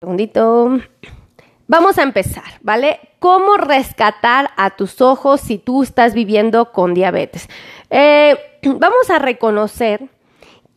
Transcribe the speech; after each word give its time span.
segundito. 0.00 0.78
Vamos 1.68 1.96
a 1.96 2.02
empezar, 2.02 2.44
¿vale? 2.60 3.00
¿Cómo 3.18 3.56
rescatar 3.56 4.50
a 4.58 4.76
tus 4.76 5.00
ojos 5.00 5.40
si 5.40 5.56
tú 5.56 5.82
estás 5.82 6.12
viviendo 6.12 6.70
con 6.70 6.92
diabetes? 6.92 7.48
Eh, 7.88 8.36
vamos 8.62 9.08
a 9.08 9.18
reconocer 9.18 10.06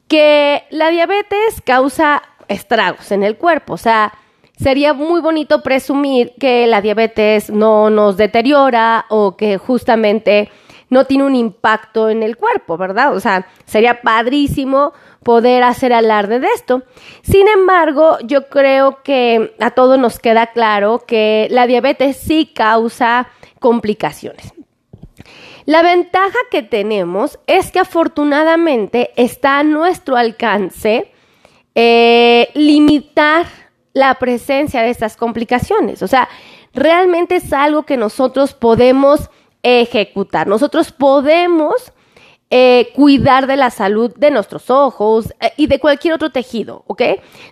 que 0.08 0.64
la 0.70 0.90
diabetes 0.90 1.62
causa 1.66 2.24
estragos 2.48 3.12
en 3.12 3.24
el 3.24 3.36
cuerpo, 3.36 3.74
o 3.74 3.78
sea, 3.78 4.14
sería 4.58 4.94
muy 4.94 5.20
bonito 5.20 5.62
presumir 5.64 6.34
que 6.40 6.66
la 6.66 6.82
diabetes 6.82 7.50
no 7.50 7.90
nos 7.90 8.16
deteriora 8.16 9.06
o 9.10 9.36
que 9.36 9.58
justamente 9.58 10.50
no 10.90 11.06
tiene 11.06 11.24
un 11.24 11.36
impacto 11.36 12.10
en 12.10 12.24
el 12.24 12.38
cuerpo, 12.38 12.78
¿verdad? 12.78 13.16
O 13.16 13.20
sea, 13.20 13.48
sería 13.66 14.02
padrísimo 14.02 14.94
poder 15.24 15.64
hacer 15.64 15.94
alarde 15.94 16.40
de 16.40 16.48
esto. 16.48 16.84
Sin 17.22 17.48
embargo, 17.48 18.18
yo 18.24 18.48
creo 18.50 19.04
que 19.04 19.54
a 19.60 19.72
todos 19.72 20.00
nos 20.00 20.20
queda 20.20 20.48
claro 20.48 21.04
que 21.06 21.48
la 21.52 21.68
diabetes 21.68 22.18
sí 22.18 22.52
causa 22.54 23.28
complicaciones. 23.60 24.54
La 25.66 25.84
ventaja 25.84 26.38
que 26.50 26.64
tenemos 26.64 27.40
es 27.46 27.72
que 27.72 27.80
afortunadamente 27.80 29.12
está 29.16 29.60
a 29.60 29.64
nuestro 29.64 30.16
alcance 30.18 31.12
eh, 31.76 32.50
limitar 32.56 33.46
la 33.94 34.16
presencia 34.16 34.82
de 34.82 34.90
estas 34.90 35.16
complicaciones. 35.16 36.02
O 36.02 36.08
sea, 36.08 36.28
realmente 36.74 37.36
es 37.36 37.54
algo 37.54 37.84
que 37.84 37.98
nosotros 37.98 38.54
podemos 38.54 39.30
ejecutar. 39.64 40.48
Nosotros 40.48 40.92
podemos 40.92 41.94
eh, 42.52 42.90
cuidar 42.96 43.46
de 43.46 43.58
la 43.58 43.70
salud 43.70 44.12
de 44.18 44.32
nuestros 44.32 44.72
ojos 44.72 45.32
eh, 45.40 45.52
y 45.56 45.68
de 45.68 45.80
cualquier 45.80 46.16
otro 46.16 46.32
tejido, 46.32 46.84
¿ok? 46.88 47.04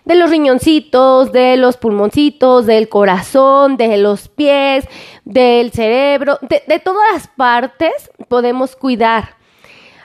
De 0.04 0.14
los 0.16 0.28
riñoncitos, 0.28 1.30
de 1.30 1.56
los 1.56 1.76
pulmoncitos, 1.76 2.66
del 2.66 2.88
corazón, 2.88 3.76
de 3.76 3.96
los 3.98 4.26
pies, 4.26 4.88
del 5.24 5.70
cerebro, 5.70 6.40
de, 6.42 6.80
todas 6.80 7.12
las 7.12 7.28
partes 7.28 8.10
podemos 8.26 8.74
cuidar. 8.74 9.36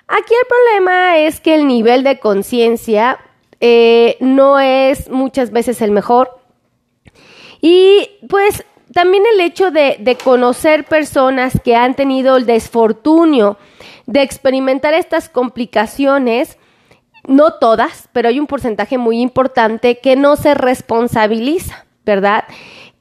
Aquí 0.08 0.36
el 0.40 0.48
problema 0.48 1.18
es 1.18 1.40
que 1.40 1.56
el 1.56 1.66
nivel 1.66 2.04
de 2.04 2.20
conciencia 2.20 3.18
eh, 3.62 4.18
no 4.20 4.60
es 4.60 5.10
muchas 5.10 5.50
veces 5.50 5.82
el 5.82 5.90
mejor. 5.90 6.38
Y 7.62 8.10
pues 8.30 8.64
también 8.94 9.24
el 9.34 9.42
hecho 9.42 9.72
de, 9.72 10.18
conocer 10.24 10.86
personas 10.86 11.60
que 11.64 11.76
han 11.76 11.96
tenido 11.96 12.38
el 12.38 12.46
desfortunio 12.46 13.58
de 14.06 14.22
experimentar 14.22 14.94
estas 14.94 15.30
complicaciones, 15.30 16.58
no 17.28 17.54
todas, 17.54 18.10
pero 18.14 18.30
hay 18.30 18.40
un 18.40 18.48
porcentaje 18.48 18.98
muy 18.98 19.20
importante 19.22 20.00
que 20.00 20.16
no 20.16 20.36
se 20.36 20.54
responsabiliza, 20.54 21.86
¿verdad? 22.06 22.46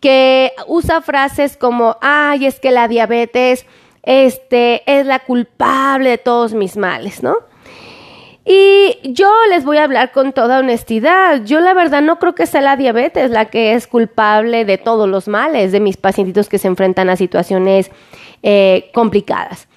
Que 0.01 0.53
usa 0.67 1.01
frases 1.03 1.57
como, 1.57 1.97
ay, 2.01 2.47
es 2.47 2.59
que 2.59 2.71
la 2.71 2.89
diabetes 2.89 3.67
este, 4.03 4.83
es 4.87 5.07
la 5.07 5.21
culpable 5.21 6.11
de 6.11 6.19
todos 6.19 6.55
mis 6.55 6.77
males, 6.77 7.23
¿no? 7.23 7.37
Y 8.45 8.99
yo 9.05 9.31
les 9.49 9.65
voy 9.65 9.77
a 9.77 9.85
hablar 9.85 10.11
con 10.11 10.33
toda 10.33 10.59
honestidad. 10.59 11.45
Yo 11.45 11.61
la 11.61 11.75
verdad 11.75 12.03
no 12.03 12.19
creo 12.19 12.35
que 12.35 12.47
sea 12.47 12.61
la 12.61 12.77
diabetes 12.77 13.31
la 13.31 13.47
que 13.47 13.75
es 13.75 13.87
culpable 13.87 14.65
de 14.65 14.79
todos 14.79 15.09
los 15.09 15.29
males 15.29 15.71
de 15.71 15.81
mis 15.81 15.97
pacientitos 15.97 16.49
que 16.49 16.59
se 16.59 16.67
enfrentan 16.69 17.09
a 17.09 17.17
situaciones 17.17 17.91
eh, 18.43 18.91
complicadas. 18.93 19.69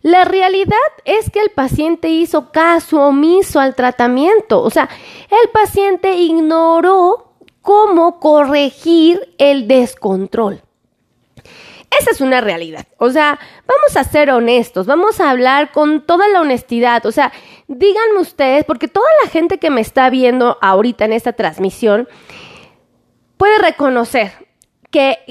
La 0.00 0.24
realidad 0.24 0.76
es 1.04 1.30
que 1.30 1.40
el 1.40 1.50
paciente 1.50 2.08
hizo 2.08 2.52
caso 2.52 3.00
omiso 3.06 3.58
al 3.58 3.74
tratamiento, 3.74 4.60
o 4.60 4.68
sea, 4.68 4.86
el 5.30 5.48
paciente 5.48 6.16
ignoró 6.16 7.32
cómo 7.62 8.20
corregir 8.20 9.34
el 9.38 9.66
descontrol. 9.66 10.63
Esa 12.00 12.10
es 12.10 12.20
una 12.20 12.40
realidad. 12.40 12.86
O 12.98 13.10
sea, 13.10 13.38
vamos 13.66 13.96
a 13.96 14.04
ser 14.04 14.30
honestos, 14.30 14.86
vamos 14.86 15.20
a 15.20 15.30
hablar 15.30 15.72
con 15.72 16.02
toda 16.02 16.28
la 16.28 16.40
honestidad. 16.40 17.04
O 17.06 17.12
sea, 17.12 17.32
díganme 17.68 18.20
ustedes, 18.20 18.64
porque 18.64 18.88
toda 18.88 19.08
la 19.22 19.30
gente 19.30 19.58
que 19.58 19.70
me 19.70 19.80
está 19.80 20.10
viendo 20.10 20.58
ahorita 20.60 21.04
en 21.04 21.12
esta 21.12 21.32
transmisión 21.32 22.08
puede 23.36 23.58
reconocer 23.58 24.44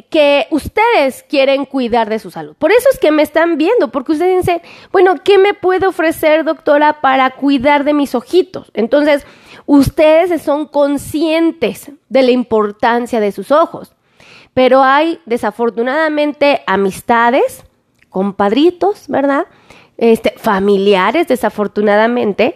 que, 0.09 0.47
ustedes 0.51 1.23
quieren 1.23 1.65
cuidar 1.65 2.09
de 2.09 2.19
su 2.19 2.29
salud. 2.29 2.55
Por 2.57 2.71
eso 2.71 2.87
es 2.91 2.99
que 2.99 3.11
me 3.11 3.23
están 3.23 3.57
viendo, 3.57 3.91
porque 3.91 4.11
ustedes 4.11 4.45
dicen, 4.45 4.61
bueno, 4.91 5.15
¿qué 5.23 5.37
me 5.37 5.53
puede 5.53 5.87
ofrecer, 5.87 6.43
doctora, 6.43 6.99
para 6.99 7.29
cuidar 7.31 7.85
de 7.85 7.93
mis 7.93 8.13
ojitos? 8.13 8.71
Entonces, 8.73 9.25
ustedes 9.65 10.41
son 10.41 10.67
conscientes 10.67 11.91
de 12.09 12.23
la 12.23 12.31
importancia 12.31 13.21
de 13.21 13.31
sus 13.31 13.51
ojos. 13.51 13.92
Pero 14.53 14.83
hay, 14.83 15.19
desafortunadamente, 15.25 16.61
amistades, 16.67 17.63
compadritos, 18.09 19.07
¿verdad? 19.07 19.47
Este, 19.97 20.33
familiares, 20.37 21.27
desafortunadamente, 21.27 22.55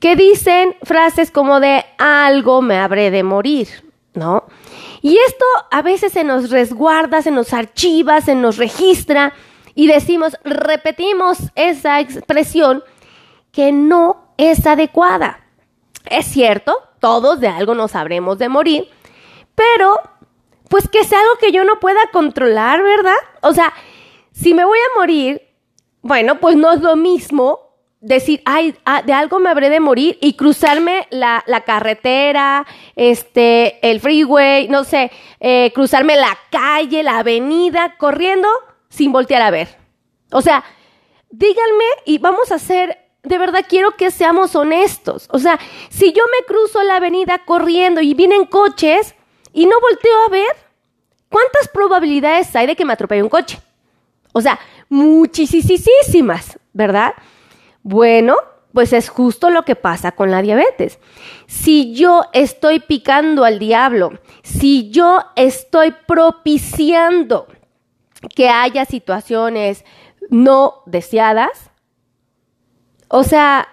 que 0.00 0.16
dicen 0.16 0.74
frases 0.82 1.30
como 1.30 1.60
de 1.60 1.84
algo 1.98 2.60
me 2.62 2.78
habré 2.78 3.10
de 3.10 3.22
morir, 3.22 3.68
¿no? 4.14 4.44
Y 5.00 5.16
esto 5.26 5.44
a 5.70 5.82
veces 5.82 6.12
se 6.12 6.24
nos 6.24 6.50
resguarda, 6.50 7.22
se 7.22 7.30
nos 7.30 7.52
archiva, 7.52 8.20
se 8.20 8.34
nos 8.34 8.56
registra 8.56 9.32
y 9.74 9.86
decimos, 9.86 10.36
repetimos 10.44 11.38
esa 11.54 12.00
expresión 12.00 12.82
que 13.52 13.72
no 13.72 14.32
es 14.36 14.66
adecuada. 14.66 15.40
Es 16.08 16.26
cierto, 16.26 16.76
todos 17.00 17.40
de 17.40 17.48
algo 17.48 17.74
nos 17.74 17.92
sabremos 17.92 18.38
de 18.38 18.48
morir, 18.48 18.88
pero 19.54 20.00
pues 20.68 20.88
que 20.88 21.00
es 21.00 21.12
algo 21.12 21.36
que 21.40 21.52
yo 21.52 21.64
no 21.64 21.80
pueda 21.80 22.00
controlar, 22.12 22.82
¿verdad? 22.82 23.16
O 23.42 23.52
sea, 23.52 23.72
si 24.32 24.54
me 24.54 24.64
voy 24.64 24.78
a 24.78 24.98
morir, 24.98 25.42
bueno, 26.02 26.38
pues 26.40 26.56
no 26.56 26.72
es 26.72 26.80
lo 26.80 26.96
mismo 26.96 27.66
decir, 28.00 28.40
ay, 28.44 28.76
ah, 28.84 29.02
de 29.02 29.12
algo 29.12 29.40
me 29.40 29.50
habré 29.50 29.68
de 29.68 29.80
morir 29.80 30.18
y 30.20 30.34
cruzarme 30.34 31.08
la, 31.10 31.42
carretera, 31.66 32.64
este, 32.94 33.78
el 33.88 34.00
freeway, 34.00 34.68
no 34.68 34.84
sé, 34.84 35.10
eh, 35.40 35.72
cruzarme 35.74 36.16
la 36.16 36.38
calle, 36.50 37.02
la 37.02 37.18
avenida, 37.18 37.96
corriendo 37.98 38.48
sin 38.88 39.10
voltear 39.10 39.42
a 39.42 39.50
ver. 39.50 39.76
O 40.30 40.40
sea, 40.40 40.64
díganme 41.30 41.84
y 42.04 42.18
vamos 42.18 42.52
a 42.52 42.56
hacer, 42.56 42.96
de 43.24 43.38
verdad 43.38 43.64
quiero 43.68 43.96
que 43.96 44.12
seamos 44.12 44.54
honestos. 44.54 45.28
O 45.32 45.40
sea, 45.40 45.58
si 45.88 46.12
yo 46.12 46.22
me 46.26 46.46
cruzo 46.46 46.84
la 46.84 46.96
avenida 46.96 47.42
corriendo 47.44 48.00
y 48.00 48.14
vienen 48.14 48.44
coches 48.44 49.15
y 49.56 49.64
no 49.64 49.80
volteo 49.80 50.12
a 50.26 50.28
ver, 50.28 50.54
¿cuántas 51.30 51.66
probabilidades 51.68 52.54
hay 52.54 52.66
de 52.66 52.76
que 52.76 52.84
me 52.84 52.92
atropelle 52.92 53.22
un 53.22 53.30
coche? 53.30 53.58
O 54.34 54.42
sea, 54.42 54.60
muchísimas, 54.90 56.58
¿verdad? 56.74 57.14
Bueno, 57.82 58.36
pues 58.74 58.92
es 58.92 59.08
justo 59.08 59.48
lo 59.48 59.64
que 59.64 59.74
pasa 59.74 60.12
con 60.12 60.30
la 60.30 60.42
diabetes. 60.42 60.98
Si 61.46 61.94
yo 61.94 62.26
estoy 62.34 62.80
picando 62.80 63.46
al 63.46 63.58
diablo, 63.58 64.20
si 64.42 64.90
yo 64.90 65.20
estoy 65.36 65.94
propiciando 66.06 67.46
que 68.34 68.50
haya 68.50 68.84
situaciones 68.84 69.86
no 70.28 70.82
deseadas, 70.84 71.70
o 73.08 73.24
sea, 73.24 73.66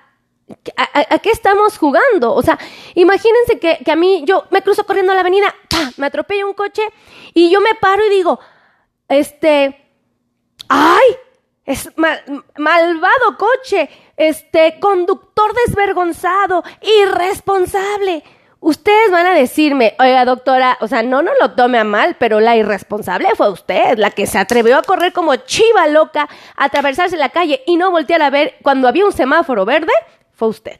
¿a, 0.75 1.19
qué 1.19 1.31
estamos 1.31 1.77
jugando? 1.77 2.33
O 2.33 2.41
sea, 2.41 2.57
imagínense 2.95 3.59
que, 3.59 3.79
a 3.89 3.95
mí 3.95 4.23
yo 4.25 4.45
me 4.51 4.61
cruzo 4.61 4.85
corriendo 4.85 5.11
a 5.11 5.15
la 5.15 5.21
avenida, 5.21 5.53
me 5.97 6.07
atropella 6.07 6.45
un 6.45 6.53
coche 6.53 6.83
y 7.33 7.49
yo 7.51 7.61
me 7.61 7.75
paro 7.75 8.05
y 8.05 8.09
digo, 8.09 8.39
este, 9.07 9.89
ay, 10.67 11.17
es 11.65 11.89
malvado 11.95 13.37
coche, 13.37 13.89
este 14.17 14.79
conductor 14.79 15.53
desvergonzado, 15.65 16.63
irresponsable. 16.81 18.23
Ustedes 18.59 19.11
van 19.11 19.25
a 19.25 19.33
decirme, 19.33 19.93
oiga 19.99 20.23
doctora, 20.23 20.77
o 20.79 20.87
sea, 20.87 21.03
no 21.03 21.21
no 21.21 21.31
lo 21.41 21.51
tome 21.51 21.77
a 21.77 21.83
mal, 21.83 22.15
pero 22.17 22.39
la 22.39 22.55
irresponsable 22.55 23.27
fue 23.35 23.51
usted, 23.51 23.97
la 23.97 24.11
que 24.11 24.25
se 24.25 24.37
atrevió 24.37 24.77
a 24.77 24.83
correr 24.83 25.11
como 25.11 25.35
chiva 25.35 25.87
loca, 25.87 26.29
a 26.55 26.65
atravesarse 26.65 27.17
la 27.17 27.29
calle 27.29 27.61
y 27.65 27.75
no 27.75 27.91
voltear 27.91 28.21
a 28.21 28.29
ver 28.29 28.55
cuando 28.61 28.87
había 28.87 29.05
un 29.05 29.11
semáforo 29.11 29.65
verde, 29.65 29.91
usted. 30.47 30.79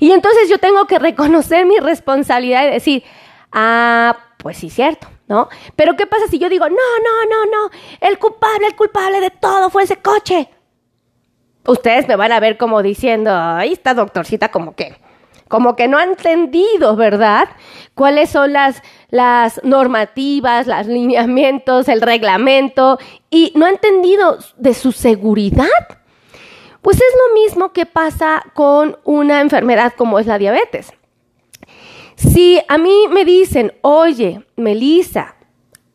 Y 0.00 0.12
entonces 0.12 0.48
yo 0.48 0.58
tengo 0.58 0.86
que 0.86 0.98
reconocer 0.98 1.66
mi 1.66 1.78
responsabilidad 1.78 2.66
y 2.66 2.70
decir, 2.70 3.04
ah, 3.52 4.16
pues 4.38 4.58
sí, 4.58 4.70
cierto, 4.70 5.08
¿no? 5.26 5.48
Pero 5.76 5.96
¿qué 5.96 6.06
pasa 6.06 6.28
si 6.28 6.38
yo 6.38 6.48
digo, 6.48 6.68
no, 6.68 6.74
no, 6.76 7.24
no, 7.28 7.50
no, 7.50 7.70
el 8.00 8.18
culpable, 8.18 8.66
el 8.66 8.76
culpable 8.76 9.20
de 9.20 9.30
todo 9.30 9.70
fue 9.70 9.82
ese 9.82 9.96
coche? 9.96 10.48
Ustedes 11.66 12.08
me 12.08 12.16
van 12.16 12.32
a 12.32 12.40
ver 12.40 12.56
como 12.56 12.82
diciendo, 12.82 13.30
ahí 13.34 13.72
está 13.72 13.94
doctorcita 13.94 14.50
como 14.50 14.74
que, 14.74 14.96
como 15.48 15.76
que 15.76 15.88
no 15.88 15.98
ha 15.98 16.04
entendido, 16.04 16.96
¿verdad? 16.96 17.48
¿Cuáles 17.94 18.30
son 18.30 18.52
las, 18.52 18.80
las 19.10 19.60
normativas, 19.64 20.66
los 20.66 20.86
lineamientos, 20.86 21.88
el 21.88 22.00
reglamento? 22.00 22.98
Y 23.28 23.52
no 23.56 23.66
ha 23.66 23.70
entendido 23.70 24.38
de 24.56 24.72
su 24.72 24.92
seguridad. 24.92 25.66
Pues 26.82 26.96
es 26.96 27.14
lo 27.26 27.42
mismo 27.42 27.72
que 27.72 27.86
pasa 27.86 28.44
con 28.54 28.98
una 29.04 29.40
enfermedad 29.40 29.94
como 29.96 30.18
es 30.18 30.26
la 30.26 30.38
diabetes. 30.38 30.92
Si 32.16 32.60
a 32.68 32.78
mí 32.78 33.06
me 33.10 33.24
dicen, 33.24 33.72
oye, 33.82 34.44
Melissa, 34.56 35.36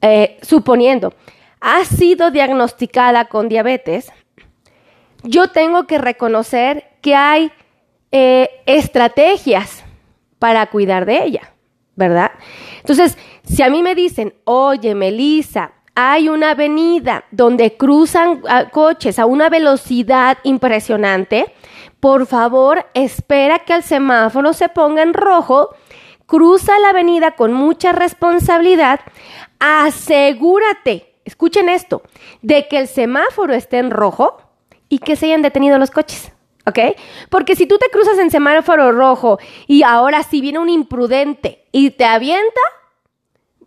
eh, 0.01 0.38
suponiendo, 0.41 1.13
has 1.59 1.88
sido 1.88 2.31
diagnosticada 2.31 3.25
con 3.25 3.50
diabetes, 3.50 4.12
yo 5.24 5.50
tengo 5.50 5.88
que 5.88 5.97
reconocer 5.97 6.91
que 7.01 7.15
hay 7.15 7.51
eh, 8.12 8.50
estrategias 8.65 9.83
para 10.39 10.65
cuidar 10.68 11.06
de 11.06 11.24
ella, 11.24 11.53
¿verdad? 11.95 12.31
Entonces, 12.80 13.18
si 13.44 13.63
a 13.63 13.69
mí 13.69 13.81
me 13.81 13.95
dicen, 13.95 14.33
oye, 14.44 14.94
Melissa, 14.94 15.74
hay 15.95 16.30
una 16.30 16.51
avenida 16.51 17.25
donde 17.31 17.78
cruzan 17.78 18.42
ah, 18.48 18.69
coches 18.72 19.19
a 19.19 19.25
una 19.25 19.50
velocidad 19.50 20.38
impresionante, 20.44 21.54
por 22.00 22.25
favor, 22.25 22.86
espera 22.94 23.60
que 23.60 23.74
el 23.74 23.84
semáforo 23.84 24.54
se 24.54 24.69
ponga 24.69 25.04
en 25.04 25.13
rojo, 25.13 25.69
cruza 26.25 26.78
la 26.80 26.90
avenida 26.90 27.31
con 27.36 27.54
mucha 27.54 27.92
responsabilidad, 27.92 29.00
asegúrate, 29.60 31.16
escuchen 31.25 31.69
esto, 31.69 32.01
de 32.42 32.68
que 32.68 32.80
el 32.80 32.88
semáforo 32.88 33.54
esté 33.54 33.78
en 33.78 33.92
rojo 33.92 34.38
y 34.90 35.00
que 35.00 35.16
se 35.16 35.28
hayan 35.28 35.42
detenido 35.42 35.78
los 35.78 35.92
coches. 35.92 36.31
¿Ok? 36.66 36.80
Porque 37.30 37.57
si 37.57 37.68
tú 37.68 37.78
te 37.78 37.90
cruzas 37.90 38.18
en 38.19 38.31
semáforo 38.31 38.94
rojo 38.94 39.38
y 39.68 39.84
ahora 39.84 40.24
si 40.24 40.40
viene 40.40 40.60
un 40.60 40.69
imprudente 40.69 41.66
y 41.74 41.92
te 41.92 42.06
avienta, 42.06 42.62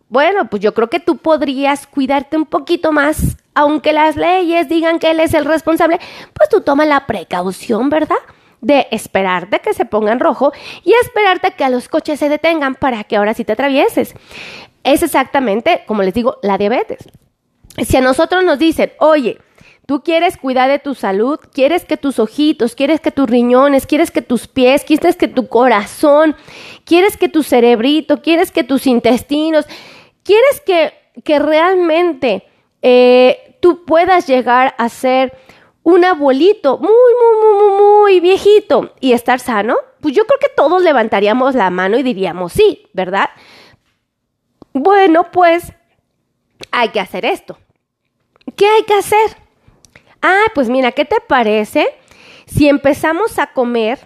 bueno, 0.09 0.49
pues 0.49 0.61
yo 0.61 0.73
creo 0.73 0.89
que 0.89 0.99
tú 0.99 1.17
podrías 1.17 1.85
cuidarte 1.85 2.37
un 2.37 2.45
poquito 2.45 2.91
más, 2.91 3.37
aunque 3.53 3.91
las 3.91 4.15
leyes 4.15 4.69
digan 4.69 4.99
que 4.99 5.11
él 5.11 5.19
es 5.19 5.33
el 5.33 5.45
responsable, 5.45 5.99
pues 6.33 6.49
tú 6.49 6.61
toma 6.61 6.85
la 6.85 7.05
precaución, 7.05 7.89
¿verdad? 7.89 8.17
De 8.61 8.87
esperarte 8.91 9.59
que 9.59 9.73
se 9.73 9.85
ponga 9.85 10.13
en 10.13 10.19
rojo 10.19 10.53
y 10.83 10.93
esperarte 10.93 11.51
que 11.51 11.63
a 11.63 11.69
los 11.69 11.89
coches 11.89 12.19
se 12.19 12.29
detengan 12.29 12.75
para 12.75 13.03
que 13.03 13.17
ahora 13.17 13.33
sí 13.33 13.43
te 13.43 13.53
atravieses. 13.53 14.13
Es 14.83 15.03
exactamente, 15.03 15.83
como 15.85 16.03
les 16.03 16.13
digo, 16.13 16.37
la 16.41 16.57
diabetes. 16.57 17.09
Si 17.85 17.97
a 17.97 18.01
nosotros 18.01 18.43
nos 18.43 18.59
dicen, 18.59 18.93
oye, 18.99 19.39
Tú 19.87 20.03
quieres 20.03 20.35
cuidar 20.35 20.69
de 20.69 20.79
tu 20.79 20.95
salud, 20.95 21.39
quieres 21.53 21.85
que 21.85 21.95
tus 21.95 22.19
ojitos, 22.19 22.75
quieres 22.75 22.99
que 22.99 23.09
tus 23.09 23.29
riñones, 23.29 23.85
quieres 23.85 24.11
que 24.11 24.21
tus 24.21 24.45
pies, 24.45 24.83
quieres 24.83 25.15
que 25.15 25.29
tu 25.29 25.47
corazón, 25.47 26.35
quieres 26.83 27.15
que 27.15 27.29
tu 27.29 27.41
cerebrito, 27.41 28.21
quieres 28.21 28.51
que 28.51 28.65
tus 28.65 28.85
intestinos, 28.85 29.65
quieres 30.27 30.61
que, 30.65 30.93
que 31.23 31.39
realmente 31.39 32.43
eh, 32.81 33.57
tú 33.61 33.85
puedas 33.85 34.27
llegar 34.27 34.75
a 34.77 34.89
ser 34.89 35.35
un 35.83 36.03
abuelito 36.03 36.77
muy, 36.79 36.89
muy, 36.89 37.41
muy, 37.41 37.79
muy 37.79 38.19
viejito 38.19 38.93
y 38.99 39.13
estar 39.13 39.39
sano, 39.39 39.77
pues 40.01 40.13
yo 40.13 40.25
creo 40.25 40.37
que 40.39 40.49
todos 40.53 40.83
levantaríamos 40.83 41.55
la 41.55 41.69
mano 41.69 41.97
y 41.97 42.03
diríamos 42.03 42.51
sí, 42.51 42.87
¿verdad? 42.91 43.29
Bueno, 44.73 45.31
pues 45.31 45.71
hay 46.71 46.89
que 46.89 46.99
hacer 46.99 47.23
esto. 47.25 47.57
¿Qué 48.57 48.67
hay 48.67 48.83
que 48.83 48.95
hacer? 48.95 49.37
Ah, 50.21 50.45
pues 50.53 50.69
mira, 50.69 50.91
¿qué 50.91 51.05
te 51.05 51.21
parece 51.21 51.87
si 52.45 52.67
empezamos 52.67 53.39
a 53.39 53.53
comer 53.53 53.99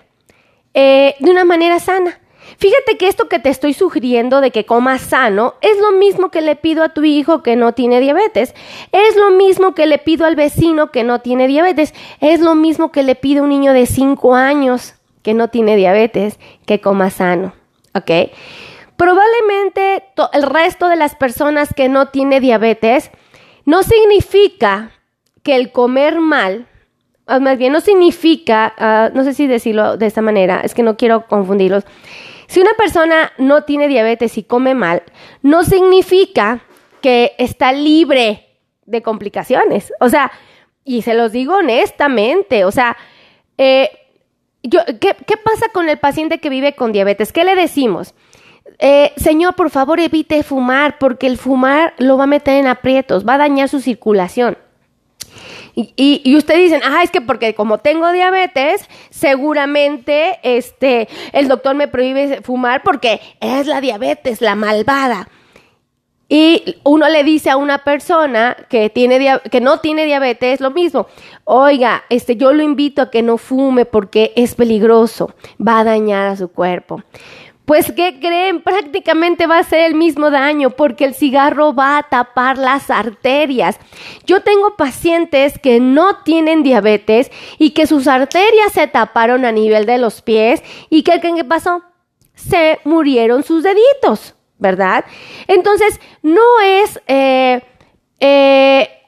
eh, 0.75 1.15
de 1.19 1.31
una 1.31 1.45
manera 1.45 1.79
sana? 1.79 2.20
Fíjate 2.57 2.97
que 2.97 3.07
esto 3.07 3.27
que 3.27 3.39
te 3.39 3.49
estoy 3.49 3.73
sugiriendo 3.73 4.41
de 4.41 4.51
que 4.51 4.65
comas 4.65 5.01
sano 5.01 5.55
es 5.61 5.79
lo 5.79 5.91
mismo 5.93 6.29
que 6.29 6.41
le 6.41 6.55
pido 6.55 6.83
a 6.83 6.89
tu 6.89 7.03
hijo 7.03 7.43
que 7.43 7.55
no 7.55 7.73
tiene 7.73 7.99
diabetes, 7.99 8.53
es 8.91 9.15
lo 9.15 9.31
mismo 9.31 9.73
que 9.73 9.85
le 9.85 9.97
pido 9.97 10.25
al 10.25 10.35
vecino 10.35 10.91
que 10.91 11.03
no 11.03 11.21
tiene 11.21 11.47
diabetes, 11.47 11.93
es 12.19 12.39
lo 12.41 12.55
mismo 12.55 12.91
que 12.91 13.03
le 13.03 13.15
pido 13.15 13.41
a 13.41 13.43
un 13.43 13.49
niño 13.49 13.73
de 13.73 13.85
5 13.85 14.35
años 14.35 14.95
que 15.23 15.33
no 15.33 15.47
tiene 15.49 15.75
diabetes 15.75 16.39
que 16.65 16.81
coma 16.81 17.09
sano, 17.09 17.53
¿ok? 17.93 18.31
Probablemente 18.97 20.03
el 20.33 20.43
resto 20.43 20.87
de 20.87 20.95
las 20.95 21.15
personas 21.15 21.73
que 21.73 21.89
no 21.89 22.09
tiene 22.09 22.39
diabetes 22.39 23.11
no 23.65 23.81
significa 23.83 24.91
que 25.43 25.55
el 25.55 25.71
comer 25.71 26.19
mal, 26.19 26.67
ah, 27.25 27.39
más 27.39 27.57
bien 27.57 27.73
no 27.73 27.81
significa, 27.81 28.73
ah, 28.77 29.09
no 29.13 29.23
sé 29.23 29.33
si 29.33 29.47
decirlo 29.47 29.97
de 29.97 30.05
esta 30.05 30.21
manera, 30.21 30.61
es 30.61 30.73
que 30.73 30.83
no 30.83 30.97
quiero 30.97 31.25
confundirlos. 31.27 31.83
Si 32.51 32.59
una 32.59 32.73
persona 32.73 33.31
no 33.37 33.63
tiene 33.63 33.87
diabetes 33.87 34.37
y 34.37 34.43
come 34.43 34.75
mal, 34.75 35.03
no 35.41 35.63
significa 35.63 36.61
que 37.01 37.33
está 37.37 37.71
libre 37.71 38.57
de 38.85 39.01
complicaciones. 39.01 39.93
O 40.01 40.09
sea, 40.09 40.33
y 40.83 41.01
se 41.01 41.13
los 41.13 41.31
digo 41.31 41.55
honestamente, 41.55 42.65
o 42.65 42.71
sea, 42.71 42.97
eh, 43.57 43.89
yo, 44.63 44.81
¿qué, 44.99 45.15
pasa 45.15 45.69
con 45.71 45.87
el 45.87 45.97
paciente 45.97 46.39
que 46.39 46.49
vive 46.49 46.75
con 46.75 46.91
diabetes? 46.91 47.31
¿Qué 47.31 47.45
le 47.45 47.55
decimos? 47.55 48.15
Eh, 48.79 49.13
señor, 49.15 49.55
por 49.55 49.69
favor 49.69 50.01
evite 50.01 50.43
fumar 50.43 50.97
porque 50.99 51.27
el 51.27 51.37
fumar 51.37 51.93
lo 51.99 52.17
va 52.17 52.25
a 52.25 52.27
meter 52.27 52.57
en 52.57 52.67
aprietos, 52.67 53.25
va 53.25 53.35
a 53.35 53.37
dañar 53.37 53.69
su 53.69 53.79
circulación. 53.79 54.57
Y, 55.75 56.21
y, 56.23 56.35
ustedes 56.35 56.63
dicen, 56.63 56.81
ah, 56.83 57.01
es 57.03 57.11
que 57.11 57.21
porque 57.21 57.55
como 57.55 57.77
tengo 57.77 58.11
diabetes, 58.11 58.87
seguramente 59.09 60.39
este, 60.43 61.07
el 61.31 61.47
doctor 61.47 61.75
me 61.75 61.87
prohíbe 61.87 62.41
fumar 62.41 62.83
porque 62.83 63.21
es 63.39 63.67
la 63.67 63.79
diabetes, 63.81 64.41
la 64.41 64.55
malvada. 64.55 65.29
Y 66.33 66.77
uno 66.85 67.09
le 67.09 67.25
dice 67.25 67.49
a 67.49 67.57
una 67.57 67.79
persona 67.79 68.55
que, 68.69 68.89
tiene, 68.89 69.41
que 69.51 69.59
no 69.59 69.81
tiene 69.81 70.05
diabetes 70.05 70.61
lo 70.61 70.71
mismo. 70.71 71.07
Oiga, 71.43 72.03
este, 72.09 72.37
yo 72.37 72.53
lo 72.53 72.63
invito 72.63 73.01
a 73.01 73.11
que 73.11 73.21
no 73.21 73.37
fume 73.37 73.83
porque 73.83 74.31
es 74.37 74.55
peligroso, 74.55 75.33
va 75.59 75.79
a 75.79 75.83
dañar 75.83 76.27
a 76.27 76.37
su 76.37 76.47
cuerpo. 76.47 77.03
Pues, 77.71 77.89
¿qué 77.93 78.19
creen? 78.19 78.61
Prácticamente 78.61 79.47
va 79.47 79.59
a 79.59 79.63
ser 79.63 79.85
el 79.85 79.95
mismo 79.95 80.29
daño 80.29 80.71
porque 80.71 81.05
el 81.05 81.15
cigarro 81.15 81.73
va 81.73 81.99
a 81.99 82.03
tapar 82.03 82.57
las 82.57 82.89
arterias. 82.89 83.79
Yo 84.25 84.41
tengo 84.41 84.75
pacientes 84.75 85.57
que 85.57 85.79
no 85.79 86.17
tienen 86.25 86.63
diabetes 86.63 87.31
y 87.59 87.69
que 87.69 87.87
sus 87.87 88.09
arterias 88.09 88.73
se 88.73 88.87
taparon 88.87 89.45
a 89.45 89.53
nivel 89.53 89.85
de 89.85 89.99
los 89.99 90.21
pies 90.21 90.61
y 90.89 91.03
¿qué 91.03 91.21
que 91.21 91.45
pasó? 91.45 91.81
Se 92.35 92.81
murieron 92.83 93.41
sus 93.41 93.63
deditos, 93.63 94.35
¿verdad? 94.57 95.05
Entonces, 95.47 95.97
no 96.23 96.59
es... 96.61 96.99
Eh, 97.07 97.61
eh, 98.19 99.00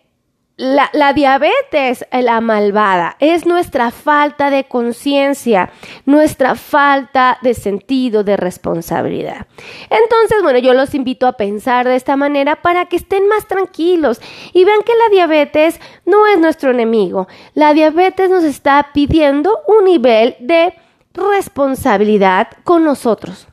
la, 0.55 1.13
diabetes, 1.13 2.05
la 2.11 2.39
malvada, 2.39 3.17
es 3.19 3.45
nuestra 3.45 3.89
falta 3.89 4.51
de 4.51 4.65
conciencia, 4.65 5.71
nuestra 6.05 6.55
falta 6.55 7.39
de 7.41 7.55
sentido 7.55 8.23
de 8.23 8.37
responsabilidad. 8.37 9.47
Entonces, 9.89 10.43
bueno, 10.43 10.59
yo 10.59 10.73
los 10.73 10.93
invito 10.93 11.25
a 11.25 11.33
pensar 11.33 11.87
de 11.87 11.95
esta 11.95 12.15
manera 12.15 12.61
para 12.61 12.85
que 12.85 12.97
estén 12.97 13.27
más 13.27 13.47
tranquilos 13.47 14.21
y 14.53 14.63
vean 14.63 14.83
que 14.83 14.93
la 14.95 15.09
diabetes 15.11 15.79
no 16.05 16.27
es 16.27 16.37
nuestro 16.39 16.71
enemigo. 16.71 17.27
La 17.55 17.73
diabetes 17.73 18.29
nos 18.29 18.43
está 18.43 18.91
pidiendo 18.93 19.59
un 19.67 19.85
nivel 19.85 20.35
de 20.39 20.75
responsabilidad 21.13 22.49
con 22.63 22.83
nosotros. 22.83 23.47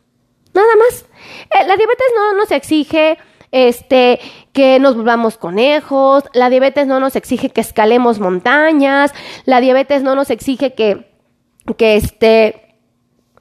Nada 0.52 0.76
más. 0.76 1.06
Eh, 1.50 1.66
la 1.66 1.76
diabetes 1.76 2.06
no 2.14 2.34
nos 2.34 2.50
exige 2.50 3.18
este, 3.52 4.20
que 4.52 4.78
nos 4.78 4.96
volvamos 4.96 5.36
conejos, 5.36 6.24
la 6.32 6.50
diabetes 6.50 6.86
no 6.86 7.00
nos 7.00 7.16
exige 7.16 7.50
que 7.50 7.60
escalemos 7.60 8.20
montañas, 8.20 9.12
la 9.44 9.60
diabetes 9.60 10.02
no 10.02 10.14
nos 10.14 10.30
exige 10.30 10.74
que, 10.74 11.10
que 11.76 11.96
este, 11.96 12.76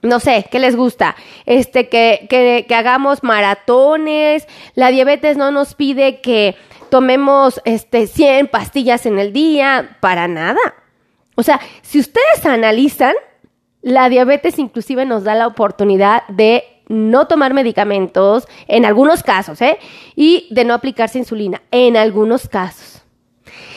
no 0.02 0.20
sé, 0.20 0.46
¿qué 0.50 0.58
les 0.58 0.76
gusta? 0.76 1.16
Este, 1.46 1.88
que, 1.88 2.26
que, 2.28 2.66
que 2.68 2.74
hagamos 2.74 3.22
maratones, 3.22 4.46
la 4.74 4.90
diabetes 4.90 5.36
no 5.36 5.50
nos 5.50 5.74
pide 5.74 6.20
que 6.20 6.56
tomemos, 6.90 7.60
este, 7.64 8.06
100 8.06 8.48
pastillas 8.48 9.06
en 9.06 9.18
el 9.18 9.32
día, 9.32 9.96
para 10.00 10.28
nada. 10.28 10.60
O 11.36 11.42
sea, 11.42 11.60
si 11.82 12.00
ustedes 12.00 12.44
analizan, 12.44 13.14
la 13.82 14.08
diabetes 14.08 14.58
inclusive 14.58 15.06
nos 15.06 15.24
da 15.24 15.34
la 15.34 15.46
oportunidad 15.46 16.26
de 16.28 16.79
no 16.90 17.28
tomar 17.28 17.54
medicamentos, 17.54 18.48
en 18.66 18.84
algunos 18.84 19.22
casos, 19.22 19.62
¿eh? 19.62 19.78
Y 20.16 20.48
de 20.50 20.64
no 20.64 20.74
aplicarse 20.74 21.18
insulina, 21.18 21.62
en 21.70 21.96
algunos 21.96 22.48
casos. 22.48 23.04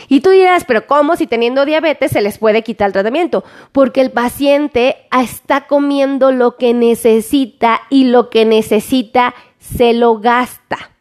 Y 0.09 0.21
tú 0.21 0.31
dirás, 0.31 0.65
pero 0.65 0.87
¿cómo 0.87 1.15
si 1.15 1.27
teniendo 1.27 1.63
diabetes 1.63 2.11
se 2.11 2.21
les 2.21 2.39
puede 2.39 2.63
quitar 2.63 2.87
el 2.87 2.93
tratamiento? 2.93 3.43
Porque 3.71 4.01
el 4.01 4.11
paciente 4.11 4.97
está 5.11 5.67
comiendo 5.67 6.31
lo 6.31 6.57
que 6.57 6.73
necesita 6.73 7.81
y 7.89 8.05
lo 8.05 8.31
que 8.31 8.45
necesita 8.45 9.35
se 9.59 9.93
lo 9.93 10.19
gasta. 10.19 10.91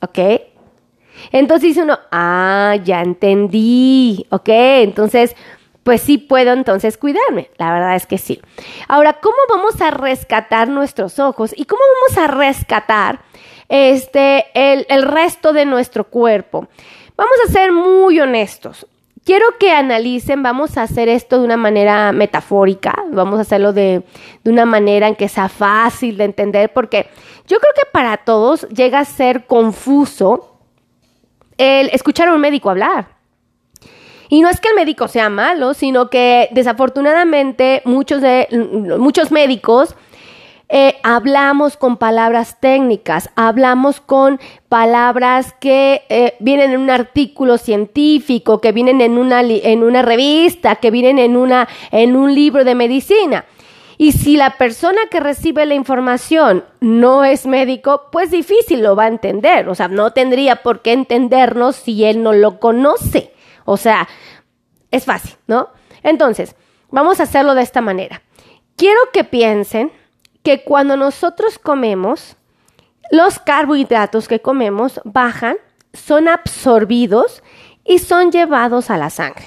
¿Ok? 0.00 0.18
Entonces 1.30 1.68
dice 1.68 1.82
uno, 1.82 1.98
ah, 2.10 2.76
ya 2.84 3.02
entendí. 3.02 4.26
¿Ok? 4.30 4.48
Entonces 4.48 5.36
pues 5.82 6.02
sí 6.02 6.18
puedo 6.18 6.52
entonces 6.52 6.96
cuidarme. 6.96 7.50
La 7.56 7.72
verdad 7.72 7.96
es 7.96 8.06
que 8.06 8.18
sí. 8.18 8.40
Ahora, 8.88 9.14
¿cómo 9.14 9.36
vamos 9.48 9.80
a 9.80 9.90
rescatar 9.90 10.68
nuestros 10.68 11.18
ojos 11.18 11.52
y 11.56 11.64
cómo 11.64 11.82
vamos 12.02 12.18
a 12.18 12.34
rescatar 12.34 13.20
este, 13.68 14.46
el, 14.54 14.86
el 14.88 15.02
resto 15.02 15.52
de 15.52 15.64
nuestro 15.64 16.04
cuerpo? 16.04 16.68
Vamos 17.16 17.34
a 17.46 17.52
ser 17.52 17.72
muy 17.72 18.20
honestos. 18.20 18.86
quiero 19.24 19.46
que 19.58 19.70
analicen, 19.72 20.42
vamos 20.42 20.76
a 20.76 20.82
hacer 20.82 21.08
esto 21.08 21.38
de 21.38 21.44
una 21.44 21.56
manera 21.56 22.12
metafórica, 22.12 23.04
vamos 23.10 23.38
a 23.38 23.42
hacerlo 23.42 23.72
de, 23.72 24.02
de, 24.42 24.50
una 24.50 24.66
manera 24.66 25.06
en 25.06 25.14
que 25.14 25.28
sea 25.28 25.48
fácil 25.48 26.16
de 26.16 26.24
entender, 26.24 26.72
porque 26.72 27.08
yo 27.46 27.58
creo 27.58 27.72
que 27.76 27.88
para 27.92 28.16
todos 28.18 28.68
llega 28.68 28.98
a 28.98 29.04
ser 29.04 29.46
confuso 29.46 30.58
el 31.58 31.90
escuchar 31.90 32.28
a 32.28 32.34
un 32.34 32.40
médico 32.40 32.70
hablar. 32.70 33.11
Y 34.32 34.40
no 34.40 34.48
es 34.48 34.60
que 34.60 34.70
el 34.70 34.74
médico 34.74 35.08
sea 35.08 35.28
malo, 35.28 35.74
sino 35.74 36.08
que 36.08 36.48
desafortunadamente 36.52 37.82
muchos, 37.84 38.22
de, 38.22 38.48
muchos 38.98 39.30
médicos 39.30 39.94
eh, 40.70 40.96
hablamos 41.02 41.76
con 41.76 41.98
palabras 41.98 42.58
técnicas, 42.58 43.28
hablamos 43.36 44.00
con 44.00 44.40
palabras 44.70 45.54
que 45.60 46.04
eh, 46.08 46.34
vienen 46.40 46.70
en 46.70 46.80
un 46.80 46.88
artículo 46.88 47.58
científico, 47.58 48.62
que 48.62 48.72
vienen 48.72 49.02
en 49.02 49.18
una, 49.18 49.42
en 49.42 49.82
una 49.82 50.00
revista, 50.00 50.76
que 50.76 50.90
vienen 50.90 51.18
en, 51.18 51.36
una, 51.36 51.68
en 51.90 52.16
un 52.16 52.34
libro 52.34 52.64
de 52.64 52.74
medicina. 52.74 53.44
Y 53.98 54.12
si 54.12 54.38
la 54.38 54.56
persona 54.56 55.02
que 55.10 55.20
recibe 55.20 55.66
la 55.66 55.74
información 55.74 56.64
no 56.80 57.22
es 57.22 57.44
médico, 57.44 58.04
pues 58.10 58.30
difícil 58.30 58.82
lo 58.82 58.96
va 58.96 59.04
a 59.04 59.08
entender. 59.08 59.68
O 59.68 59.74
sea, 59.74 59.88
no 59.88 60.14
tendría 60.14 60.62
por 60.62 60.80
qué 60.80 60.94
entendernos 60.94 61.76
si 61.76 62.06
él 62.06 62.22
no 62.22 62.32
lo 62.32 62.58
conoce. 62.60 63.32
O 63.64 63.76
sea, 63.76 64.08
es 64.90 65.04
fácil, 65.04 65.36
¿no? 65.46 65.68
Entonces, 66.02 66.56
vamos 66.90 67.20
a 67.20 67.24
hacerlo 67.24 67.54
de 67.54 67.62
esta 67.62 67.80
manera. 67.80 68.22
Quiero 68.76 69.00
que 69.12 69.24
piensen 69.24 69.92
que 70.42 70.64
cuando 70.64 70.96
nosotros 70.96 71.58
comemos, 71.58 72.36
los 73.10 73.38
carbohidratos 73.38 74.28
que 74.28 74.40
comemos 74.40 75.00
bajan, 75.04 75.56
son 75.92 76.28
absorbidos 76.28 77.42
y 77.84 77.98
son 77.98 78.32
llevados 78.32 78.90
a 78.90 78.96
la 78.96 79.10
sangre. 79.10 79.44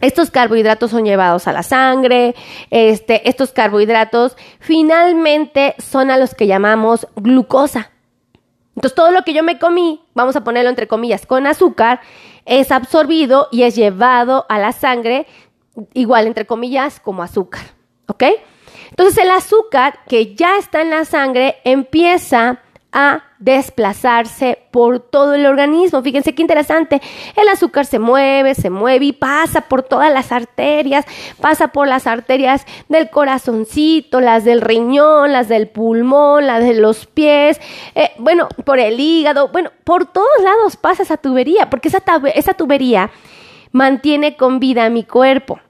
Estos 0.00 0.30
carbohidratos 0.30 0.90
son 0.90 1.04
llevados 1.04 1.48
a 1.48 1.52
la 1.52 1.62
sangre, 1.62 2.34
este, 2.70 3.28
estos 3.28 3.52
carbohidratos 3.52 4.36
finalmente 4.60 5.74
son 5.78 6.10
a 6.10 6.18
los 6.18 6.34
que 6.34 6.46
llamamos 6.46 7.08
glucosa. 7.16 7.90
Entonces 8.74 8.94
todo 8.94 9.10
lo 9.10 9.22
que 9.22 9.32
yo 9.32 9.42
me 9.42 9.58
comí, 9.58 10.02
vamos 10.14 10.36
a 10.36 10.44
ponerlo 10.44 10.68
entre 10.68 10.86
comillas, 10.86 11.24
con 11.24 11.46
azúcar, 11.46 12.00
es 12.46 12.72
absorbido 12.72 13.48
y 13.50 13.64
es 13.64 13.76
llevado 13.76 14.46
a 14.48 14.58
la 14.58 14.72
sangre, 14.72 15.26
igual 15.92 16.26
entre 16.26 16.46
comillas, 16.46 17.00
como 17.00 17.22
azúcar. 17.22 17.62
¿Ok? 18.06 18.22
Entonces 18.90 19.18
el 19.22 19.30
azúcar 19.30 19.98
que 20.08 20.34
ya 20.34 20.56
está 20.56 20.80
en 20.80 20.90
la 20.90 21.04
sangre 21.04 21.56
empieza 21.64 22.60
a 22.98 23.24
desplazarse 23.38 24.58
por 24.70 25.00
todo 25.00 25.34
el 25.34 25.44
organismo. 25.44 26.00
Fíjense 26.00 26.34
qué 26.34 26.40
interesante. 26.40 27.02
El 27.36 27.46
azúcar 27.48 27.84
se 27.84 27.98
mueve, 27.98 28.54
se 28.54 28.70
mueve 28.70 29.04
y 29.04 29.12
pasa 29.12 29.60
por 29.60 29.82
todas 29.82 30.10
las 30.10 30.32
arterias, 30.32 31.04
pasa 31.38 31.68
por 31.68 31.88
las 31.88 32.06
arterias 32.06 32.64
del 32.88 33.10
corazoncito, 33.10 34.22
las 34.22 34.46
del 34.46 34.62
riñón, 34.62 35.30
las 35.30 35.46
del 35.46 35.68
pulmón, 35.68 36.46
las 36.46 36.64
de 36.64 36.72
los 36.72 37.04
pies, 37.04 37.60
eh, 37.94 38.12
bueno, 38.16 38.48
por 38.64 38.78
el 38.78 38.98
hígado, 38.98 39.48
bueno, 39.48 39.72
por 39.84 40.06
todos 40.06 40.42
lados 40.42 40.78
pasa 40.78 41.02
esa 41.02 41.18
tubería, 41.18 41.68
porque 41.68 41.88
esa, 41.88 42.02
esa 42.34 42.54
tubería 42.54 43.10
mantiene 43.72 44.38
con 44.38 44.58
vida 44.58 44.88
mi 44.88 45.04
cuerpo. 45.04 45.60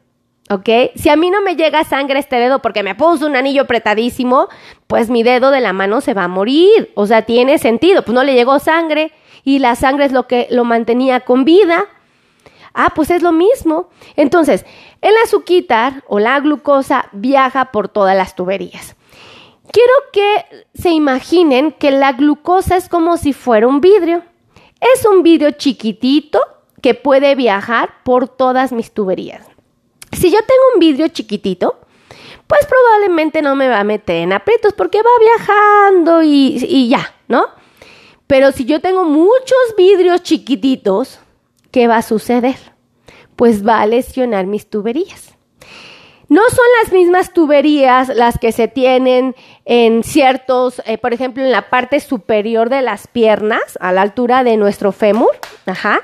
¿Ok? 0.48 0.68
Si 0.94 1.08
a 1.08 1.16
mí 1.16 1.30
no 1.30 1.42
me 1.42 1.56
llega 1.56 1.82
sangre 1.82 2.20
este 2.20 2.36
dedo 2.36 2.60
porque 2.60 2.84
me 2.84 2.94
puso 2.94 3.26
un 3.26 3.34
anillo 3.34 3.62
apretadísimo, 3.62 4.48
pues 4.86 5.10
mi 5.10 5.24
dedo 5.24 5.50
de 5.50 5.60
la 5.60 5.72
mano 5.72 6.00
se 6.00 6.14
va 6.14 6.24
a 6.24 6.28
morir. 6.28 6.92
O 6.94 7.06
sea, 7.06 7.22
tiene 7.22 7.58
sentido. 7.58 8.02
Pues 8.02 8.14
no 8.14 8.22
le 8.22 8.34
llegó 8.34 8.58
sangre 8.60 9.12
y 9.42 9.58
la 9.58 9.74
sangre 9.74 10.04
es 10.04 10.12
lo 10.12 10.28
que 10.28 10.46
lo 10.50 10.64
mantenía 10.64 11.20
con 11.20 11.44
vida. 11.44 11.84
Ah, 12.74 12.92
pues 12.94 13.10
es 13.10 13.22
lo 13.22 13.32
mismo. 13.32 13.88
Entonces, 14.14 14.64
el 15.00 15.14
azúcar 15.24 16.04
o 16.06 16.18
la 16.20 16.38
glucosa 16.40 17.08
viaja 17.12 17.72
por 17.72 17.88
todas 17.88 18.16
las 18.16 18.36
tuberías. 18.36 18.94
Quiero 19.72 19.92
que 20.12 20.66
se 20.74 20.90
imaginen 20.90 21.72
que 21.72 21.90
la 21.90 22.12
glucosa 22.12 22.76
es 22.76 22.88
como 22.88 23.16
si 23.16 23.32
fuera 23.32 23.66
un 23.66 23.80
vidrio. 23.80 24.22
Es 24.80 25.04
un 25.06 25.22
vidrio 25.22 25.52
chiquitito 25.52 26.40
que 26.82 26.94
puede 26.94 27.34
viajar 27.34 27.94
por 28.04 28.28
todas 28.28 28.72
mis 28.72 28.92
tuberías. 28.92 29.45
Si 30.16 30.30
yo 30.30 30.38
tengo 30.38 30.62
un 30.74 30.80
vidrio 30.80 31.08
chiquitito, 31.08 31.78
pues 32.46 32.66
probablemente 32.66 33.42
no 33.42 33.54
me 33.54 33.68
va 33.68 33.80
a 33.80 33.84
meter 33.84 34.16
en 34.16 34.32
aprietos 34.32 34.72
porque 34.72 35.02
va 35.02 35.10
viajando 35.20 36.22
y, 36.22 36.58
y 36.66 36.88
ya, 36.88 37.14
¿no? 37.28 37.46
Pero 38.26 38.52
si 38.52 38.64
yo 38.64 38.80
tengo 38.80 39.04
muchos 39.04 39.58
vidrios 39.76 40.22
chiquititos, 40.22 41.20
¿qué 41.70 41.86
va 41.86 41.98
a 41.98 42.02
suceder? 42.02 42.56
Pues 43.36 43.66
va 43.66 43.80
a 43.80 43.86
lesionar 43.86 44.46
mis 44.46 44.68
tuberías. 44.68 45.36
No 46.28 46.42
son 46.48 46.64
las 46.82 46.92
mismas 46.92 47.32
tuberías 47.32 48.08
las 48.08 48.38
que 48.38 48.50
se 48.50 48.66
tienen 48.66 49.36
en 49.64 50.02
ciertos, 50.02 50.82
eh, 50.84 50.98
por 50.98 51.14
ejemplo, 51.14 51.44
en 51.44 51.52
la 51.52 51.70
parte 51.70 52.00
superior 52.00 52.68
de 52.68 52.82
las 52.82 53.06
piernas, 53.06 53.78
a 53.80 53.92
la 53.92 54.02
altura 54.02 54.42
de 54.42 54.56
nuestro 54.56 54.90
fémur. 54.90 55.30
Ajá. 55.66 56.00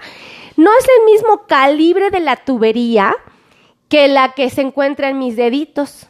No 0.57 0.71
es 0.79 0.85
el 0.85 1.13
mismo 1.13 1.47
calibre 1.49 2.11
de 2.11 2.21
la 2.21 2.37
tubería 2.37 3.17
que 3.93 4.09
la 4.09 4.33
que 4.33 4.49
se 4.49 4.63
encuentra 4.63 5.11
en 5.11 5.19
mis 5.19 5.37
deditos. 5.37 6.07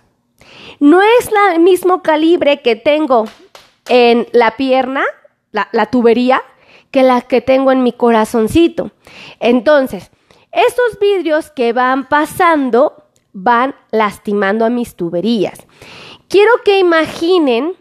No 0.79 1.03
es 1.03 1.29
el 1.53 1.59
mismo 1.59 2.01
calibre 2.01 2.63
que 2.63 2.77
tengo 2.77 3.25
en 3.89 4.29
la 4.31 4.57
pierna, 4.57 5.03
la, 5.51 5.87
tubería, 5.87 6.43
que 6.93 7.03
la 7.03 7.23
que 7.23 7.41
tengo 7.41 7.73
en 7.73 7.83
mi 7.83 7.93
corazoncito. 7.93 8.93
Entonces, 9.41 10.13
estos 10.53 11.01
vidrios 11.01 11.51
que 11.51 11.73
van 11.73 12.09
pasando 12.09 13.09
van 13.33 13.75
lastimando 13.91 14.65
a 14.65 14.71
mis 14.71 14.95
tuberías. 14.95 15.67
Quiero 16.29 16.53
que 16.65 16.79
imaginen 16.79 17.73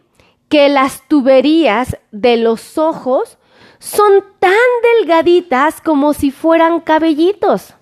que 0.49 0.67
las 0.69 1.07
tuberías 1.09 1.95
de 2.09 2.37
los 2.37 2.79
ojos 2.79 3.37
son 3.77 4.23
tan 4.39 4.51
delgaditas 4.97 5.79
como 5.79 6.15
si 6.15 6.31
fueran 6.31 6.79
cabellitos. 6.79 7.75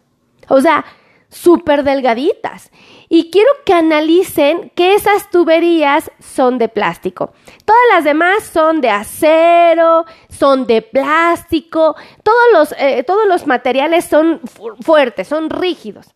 O 0.49 0.59
sea, 0.59 0.83
súper 1.29 1.83
delgaditas. 1.83 2.71
Y 3.07 3.31
quiero 3.31 3.49
que 3.65 3.73
analicen 3.73 4.71
que 4.75 4.93
esas 4.93 5.29
tuberías 5.29 6.11
son 6.19 6.57
de 6.57 6.67
plástico. 6.67 7.33
Todas 7.65 7.81
las 7.93 8.03
demás 8.03 8.43
son 8.43 8.81
de 8.81 8.89
acero, 8.89 10.05
son 10.29 10.67
de 10.67 10.81
plástico, 10.81 11.95
todos 12.23 12.45
los, 12.53 12.75
eh, 12.79 13.03
todos 13.03 13.27
los 13.27 13.47
materiales 13.47 14.05
son 14.05 14.41
fuertes, 14.81 15.27
son 15.27 15.49
rígidos. 15.49 16.13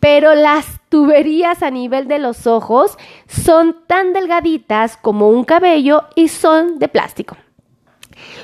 Pero 0.00 0.34
las 0.34 0.80
tuberías 0.88 1.62
a 1.62 1.70
nivel 1.70 2.08
de 2.08 2.18
los 2.18 2.46
ojos 2.46 2.98
son 3.28 3.86
tan 3.86 4.12
delgaditas 4.12 4.96
como 4.96 5.28
un 5.28 5.44
cabello 5.44 6.04
y 6.16 6.28
son 6.28 6.78
de 6.78 6.88
plástico. 6.88 7.36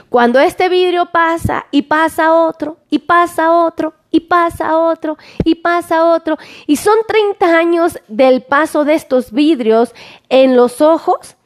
Cuando 0.08 0.40
este 0.40 0.68
vidrio 0.68 1.06
pasa 1.06 1.66
y 1.70 1.82
pasa 1.82 2.32
otro 2.32 2.78
y 2.90 3.00
pasa 3.00 3.52
otro 3.52 3.94
y 4.10 4.20
pasa 4.20 4.78
otro 4.78 5.16
y 5.44 5.56
pasa 5.56 6.04
otro 6.04 6.38
y 6.66 6.76
son 6.76 6.96
30 7.06 7.58
años 7.58 7.98
del 8.08 8.42
paso 8.42 8.84
de 8.84 8.94
estos 8.94 9.32
vidrios 9.32 9.94
en 10.28 10.56
los 10.56 10.80
ojos, 10.80 11.36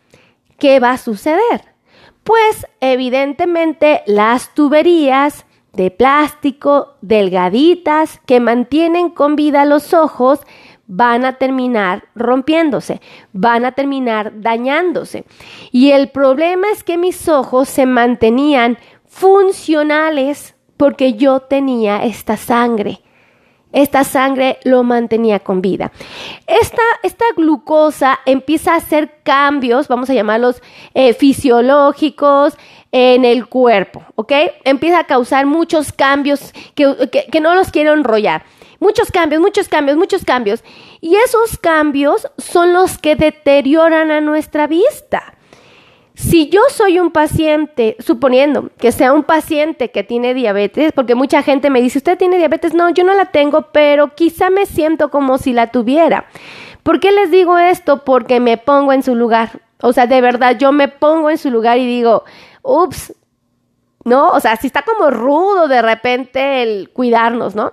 ¿qué 0.58 0.80
va 0.80 0.92
a 0.92 0.98
suceder? 0.98 1.72
Pues 2.24 2.66
evidentemente 2.80 4.02
las 4.06 4.54
tuberías 4.54 5.44
de 5.72 5.90
plástico 5.90 6.94
delgaditas 7.00 8.20
que 8.26 8.40
mantienen 8.40 9.10
con 9.10 9.36
vida 9.36 9.64
los 9.64 9.94
ojos 9.94 10.40
van 10.86 11.24
a 11.24 11.38
terminar 11.38 12.04
rompiéndose, 12.14 13.00
van 13.32 13.64
a 13.64 13.72
terminar 13.72 14.40
dañándose. 14.40 15.24
Y 15.70 15.92
el 15.92 16.10
problema 16.10 16.70
es 16.70 16.84
que 16.84 16.98
mis 16.98 17.28
ojos 17.28 17.68
se 17.68 17.86
mantenían 17.86 18.78
funcionales 19.06 20.54
porque 20.82 21.12
yo 21.12 21.38
tenía 21.38 22.02
esta 22.02 22.36
sangre. 22.36 22.98
Esta 23.72 24.02
sangre 24.02 24.58
lo 24.64 24.82
mantenía 24.82 25.38
con 25.38 25.62
vida. 25.62 25.92
Esta, 26.48 26.82
esta 27.04 27.24
glucosa 27.36 28.18
empieza 28.26 28.72
a 28.72 28.78
hacer 28.78 29.20
cambios, 29.22 29.86
vamos 29.86 30.10
a 30.10 30.14
llamarlos 30.14 30.60
eh, 30.92 31.14
fisiológicos, 31.14 32.58
en 32.90 33.24
el 33.24 33.46
cuerpo, 33.46 34.02
¿ok? 34.16 34.32
Empieza 34.64 34.98
a 34.98 35.04
causar 35.04 35.46
muchos 35.46 35.92
cambios 35.92 36.52
que, 36.74 37.08
que 37.30 37.40
no 37.40 37.54
los 37.54 37.70
quiero 37.70 37.92
enrollar. 37.92 38.42
Muchos 38.80 39.12
cambios, 39.12 39.40
muchos 39.40 39.68
cambios, 39.68 39.96
muchos 39.96 40.24
cambios. 40.24 40.64
Y 41.00 41.14
esos 41.14 41.58
cambios 41.58 42.26
son 42.38 42.72
los 42.72 42.98
que 42.98 43.14
deterioran 43.14 44.10
a 44.10 44.20
nuestra 44.20 44.66
vista. 44.66 45.34
Si 46.14 46.48
yo 46.50 46.60
soy 46.70 46.98
un 46.98 47.10
paciente, 47.10 47.96
suponiendo 47.98 48.70
que 48.78 48.92
sea 48.92 49.12
un 49.12 49.24
paciente 49.24 49.90
que 49.90 50.04
tiene 50.04 50.34
diabetes, 50.34 50.92
porque 50.92 51.14
mucha 51.14 51.42
gente 51.42 51.70
me 51.70 51.80
dice, 51.80 51.98
¿usted 51.98 52.18
tiene 52.18 52.38
diabetes? 52.38 52.74
No, 52.74 52.90
yo 52.90 53.04
no 53.04 53.14
la 53.14 53.26
tengo, 53.26 53.72
pero 53.72 54.14
quizá 54.14 54.50
me 54.50 54.66
siento 54.66 55.10
como 55.10 55.38
si 55.38 55.52
la 55.52 55.70
tuviera. 55.70 56.26
¿Por 56.82 57.00
qué 57.00 57.12
les 57.12 57.30
digo 57.30 57.58
esto? 57.58 58.04
Porque 58.04 58.40
me 58.40 58.58
pongo 58.58 58.92
en 58.92 59.02
su 59.02 59.14
lugar. 59.14 59.60
O 59.80 59.92
sea, 59.92 60.06
de 60.06 60.20
verdad, 60.20 60.58
yo 60.58 60.70
me 60.72 60.88
pongo 60.88 61.30
en 61.30 61.38
su 61.38 61.50
lugar 61.50 61.78
y 61.78 61.86
digo, 61.86 62.24
ups, 62.62 63.14
¿no? 64.04 64.28
O 64.30 64.40
sea, 64.40 64.56
si 64.56 64.66
está 64.66 64.82
como 64.82 65.10
rudo 65.10 65.68
de 65.68 65.80
repente 65.80 66.62
el 66.62 66.90
cuidarnos, 66.90 67.54
¿no? 67.54 67.72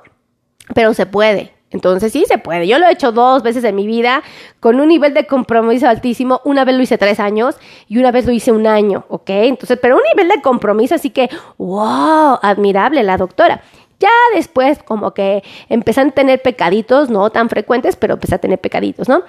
pero 0.73 0.93
se 0.93 1.05
puede. 1.05 1.53
Entonces 1.71 2.11
sí 2.11 2.25
se 2.27 2.37
puede. 2.37 2.67
Yo 2.67 2.79
lo 2.79 2.87
he 2.87 2.91
hecho 2.91 3.11
dos 3.11 3.43
veces 3.43 3.63
en 3.63 3.75
mi 3.75 3.85
vida 3.85 4.23
con 4.59 4.79
un 4.79 4.87
nivel 4.87 5.13
de 5.13 5.27
compromiso 5.27 5.87
altísimo. 5.87 6.41
Una 6.43 6.65
vez 6.65 6.75
lo 6.75 6.81
hice 6.81 6.97
tres 6.97 7.19
años 7.19 7.55
y 7.87 7.97
una 7.97 8.11
vez 8.11 8.25
lo 8.25 8.31
hice 8.31 8.51
un 8.51 8.65
año, 8.65 9.05
¿ok? 9.09 9.29
Entonces, 9.29 9.77
pero 9.81 9.95
un 9.95 10.03
nivel 10.15 10.29
de 10.29 10.41
compromiso, 10.41 10.95
así 10.95 11.11
que, 11.11 11.29
wow, 11.57 12.39
admirable 12.41 13.03
la 13.03 13.17
doctora. 13.17 13.61
Ya 13.99 14.09
después 14.33 14.81
como 14.81 15.13
que 15.13 15.43
empecé 15.67 16.01
a 16.01 16.09
tener 16.09 16.41
pecaditos, 16.41 17.09
no 17.09 17.29
tan 17.31 17.49
frecuentes, 17.49 17.97
pero 17.97 18.13
empecé 18.13 18.35
a 18.35 18.39
tener 18.39 18.57
pecaditos, 18.57 19.09
¿no? 19.09 19.23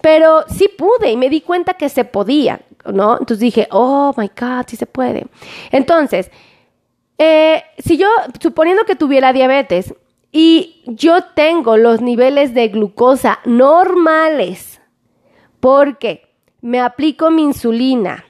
Pero 0.00 0.44
sí 0.48 0.68
pude 0.68 1.10
y 1.10 1.16
me 1.16 1.28
di 1.28 1.42
cuenta 1.42 1.74
que 1.74 1.90
se 1.90 2.04
podía, 2.04 2.62
¿no? 2.90 3.12
Entonces 3.12 3.40
dije, 3.40 3.68
oh 3.70 4.14
my 4.16 4.28
God, 4.28 4.64
sí 4.66 4.76
se 4.76 4.86
puede. 4.86 5.26
Entonces, 5.70 6.30
eh, 7.18 7.62
si 7.78 7.98
yo, 7.98 8.08
suponiendo 8.40 8.84
que 8.84 8.96
tuviera 8.96 9.32
diabetes 9.34 9.94
y 10.36 10.82
yo 10.86 11.22
tengo 11.36 11.76
los 11.76 12.00
niveles 12.00 12.54
de 12.54 12.66
glucosa 12.66 13.38
normales, 13.44 14.80
porque 15.60 16.34
me 16.60 16.80
aplico 16.80 17.30
mi 17.30 17.42
insulina, 17.42 18.24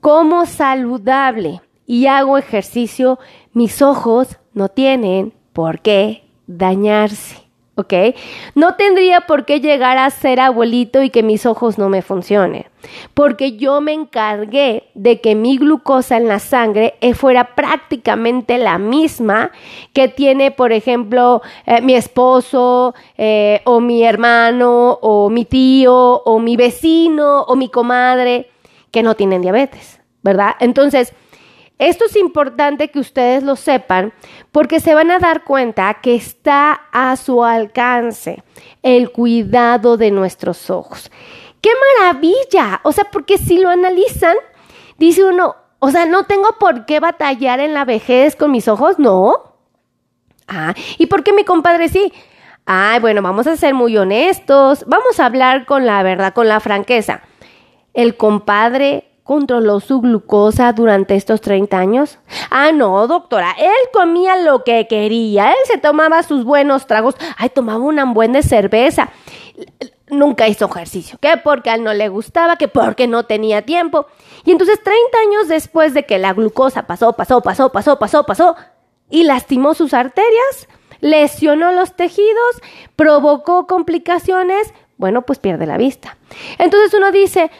como 0.00 0.46
saludable 0.46 1.60
y 1.84 2.06
hago 2.06 2.38
ejercicio, 2.38 3.18
mis 3.52 3.82
ojos 3.82 4.38
no 4.52 4.68
tienen 4.68 5.34
por 5.52 5.80
qué 5.80 6.30
dañarse, 6.46 7.47
¿ok? 7.78 7.94
No 8.56 8.74
tendría 8.74 9.22
por 9.22 9.44
qué 9.44 9.60
llegar 9.60 9.98
a 9.98 10.10
ser 10.10 10.40
abuelito 10.40 11.02
y 11.02 11.10
que 11.10 11.22
mis 11.22 11.46
ojos 11.46 11.78
no 11.78 11.88
me 11.88 12.02
funcionen, 12.02 12.66
porque 13.14 13.56
yo 13.56 13.80
me 13.80 13.92
encargué 13.92 14.88
de 14.94 15.20
que 15.20 15.36
mi 15.36 15.58
glucosa 15.58 16.16
en 16.16 16.26
la 16.26 16.40
sangre 16.40 16.94
eh, 17.00 17.14
fuera 17.14 17.54
prácticamente 17.54 18.58
la 18.58 18.78
misma 18.78 19.52
que 19.92 20.08
tiene, 20.08 20.50
por 20.50 20.72
ejemplo, 20.72 21.40
eh, 21.66 21.80
mi 21.80 21.94
esposo 21.94 22.94
eh, 23.16 23.60
o 23.64 23.78
mi 23.78 24.02
hermano 24.02 24.98
o 25.00 25.30
mi 25.30 25.44
tío 25.44 25.94
o 25.94 26.40
mi 26.40 26.56
vecino 26.56 27.42
o 27.42 27.54
mi 27.54 27.68
comadre 27.68 28.50
que 28.90 29.04
no 29.04 29.14
tienen 29.14 29.42
diabetes, 29.42 30.00
¿verdad? 30.22 30.56
Entonces, 30.58 31.14
esto 31.78 32.06
es 32.06 32.16
importante 32.16 32.90
que 32.90 32.98
ustedes 32.98 33.44
lo 33.44 33.54
sepan 33.54 34.12
porque 34.50 34.80
se 34.80 34.94
van 34.94 35.10
a 35.10 35.20
dar 35.20 35.44
cuenta 35.44 35.94
que 36.02 36.16
está 36.16 36.72
a 36.92 37.16
su 37.16 37.44
alcance 37.44 38.42
el 38.82 39.12
cuidado 39.12 39.96
de 39.96 40.10
nuestros 40.10 40.70
ojos. 40.70 41.10
¡Qué 41.60 41.70
maravilla! 41.98 42.80
O 42.82 42.92
sea, 42.92 43.04
porque 43.04 43.38
si 43.38 43.58
lo 43.58 43.68
analizan, 43.68 44.36
dice 44.96 45.24
uno, 45.24 45.56
o 45.78 45.90
sea, 45.90 46.06
no 46.06 46.24
tengo 46.24 46.48
por 46.58 46.84
qué 46.86 46.98
batallar 46.98 47.60
en 47.60 47.74
la 47.74 47.84
vejez 47.84 48.34
con 48.34 48.50
mis 48.50 48.66
ojos, 48.66 48.98
no. 48.98 49.54
Ah, 50.48 50.74
¿y 50.98 51.06
por 51.06 51.22
qué 51.22 51.32
mi 51.32 51.44
compadre 51.44 51.88
sí? 51.88 52.12
Ay, 52.66 53.00
bueno, 53.00 53.22
vamos 53.22 53.46
a 53.46 53.56
ser 53.56 53.74
muy 53.74 53.96
honestos, 53.96 54.84
vamos 54.86 55.20
a 55.20 55.26
hablar 55.26 55.64
con 55.64 55.86
la 55.86 56.02
verdad, 56.02 56.34
con 56.34 56.48
la 56.48 56.60
franqueza. 56.60 57.22
El 57.94 58.16
compadre 58.16 59.07
controló 59.28 59.78
su 59.80 60.00
glucosa 60.00 60.72
durante 60.72 61.14
estos 61.14 61.42
30 61.42 61.78
años? 61.78 62.18
Ah, 62.48 62.72
no, 62.72 63.06
doctora, 63.06 63.54
él 63.58 63.90
comía 63.92 64.36
lo 64.36 64.64
que 64.64 64.86
quería, 64.88 65.50
él 65.50 65.58
se 65.66 65.76
tomaba 65.76 66.22
sus 66.22 66.44
buenos 66.44 66.86
tragos, 66.86 67.14
ay, 67.36 67.50
tomaba 67.50 67.80
una 67.80 68.06
buena 68.06 68.40
cerveza. 68.40 69.10
Nunca 70.08 70.48
hizo 70.48 70.64
ejercicio, 70.64 71.18
que 71.20 71.36
porque 71.36 71.68
a 71.68 71.74
él 71.74 71.84
no 71.84 71.92
le 71.92 72.08
gustaba, 72.08 72.56
que 72.56 72.68
porque 72.68 73.06
no 73.06 73.26
tenía 73.26 73.66
tiempo. 73.66 74.06
Y 74.46 74.52
entonces 74.52 74.82
30 74.82 75.18
años 75.18 75.48
después 75.48 75.92
de 75.92 76.06
que 76.06 76.16
la 76.18 76.32
glucosa 76.32 76.86
pasó, 76.86 77.12
pasó, 77.12 77.42
pasó, 77.42 77.70
pasó, 77.70 77.98
pasó, 77.98 78.24
pasó, 78.24 78.56
y 79.10 79.24
lastimó 79.24 79.74
sus 79.74 79.92
arterias, 79.92 80.68
lesionó 81.00 81.72
los 81.72 81.94
tejidos, 81.94 82.62
provocó 82.96 83.66
complicaciones, 83.66 84.72
bueno, 84.96 85.20
pues 85.26 85.38
pierde 85.38 85.66
la 85.66 85.76
vista. 85.76 86.16
Entonces 86.56 86.94
uno 86.94 87.12
dice, 87.12 87.50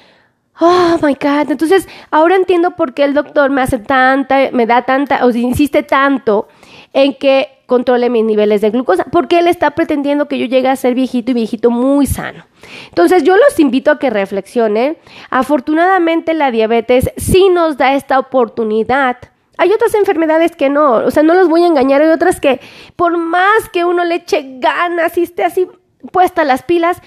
Oh 0.61 0.99
my 1.03 1.15
God. 1.15 1.51
Entonces, 1.51 1.89
ahora 2.11 2.37
entiendo 2.37 2.73
por 2.73 2.95
qué 2.95 3.05
el 3.05 3.15
doctor 3.15 3.51
me 3.51 3.63
hace 3.63 3.79
tanta, 3.79 4.51
me 4.53 4.67
da 4.67 4.83
tanta, 4.83 5.25
o 5.25 5.31
insiste 5.31 5.83
tanto 5.83 6.49
en 6.93 7.15
que 7.15 7.49
controle 7.67 8.09
mis 8.09 8.25
niveles 8.25 8.63
de 8.63 8.71
glucosa, 8.71 9.05
porque 9.05 9.39
él 9.39 9.47
está 9.47 9.73
pretendiendo 9.73 10.27
que 10.27 10.39
yo 10.39 10.47
llegue 10.47 10.69
a 10.69 10.77
ser 10.77 10.95
viejito 10.95 11.31
y 11.31 11.35
viejito 11.35 11.71
muy 11.71 12.07
sano. 12.07 12.45
Entonces, 12.89 13.23
yo 13.25 13.37
los 13.37 13.61
invito 13.61 13.91
a 13.91 13.99
que 13.99 14.11
reflexionen. 14.11 14.97
Afortunadamente, 15.31 16.35
la 16.35 16.51
diabetes 16.51 17.11
sí 17.17 17.51
nos 17.51 17.77
da 17.77 17.95
esta 17.95 18.19
oportunidad. 18.19 19.19
Hay 19.59 19.73
otras 19.73 19.95
enfermedades 19.95 20.57
que 20.57 20.71
no, 20.71 20.93
o 20.93 21.11
sea, 21.11 21.23
no 21.23 21.35
los 21.35 21.49
voy 21.49 21.65
a 21.65 21.67
engañar, 21.67 22.01
hay 22.01 22.09
otras 22.09 22.41
que 22.41 22.61
por 22.97 23.19
más 23.19 23.69
que 23.73 23.85
uno 23.85 24.05
le 24.05 24.17
eche 24.17 24.59
ganas 24.61 25.19
y 25.19 25.25
esté 25.25 25.45
así 25.45 25.67
puesta 26.13 26.45
las 26.45 26.63
pilas, 26.63 27.03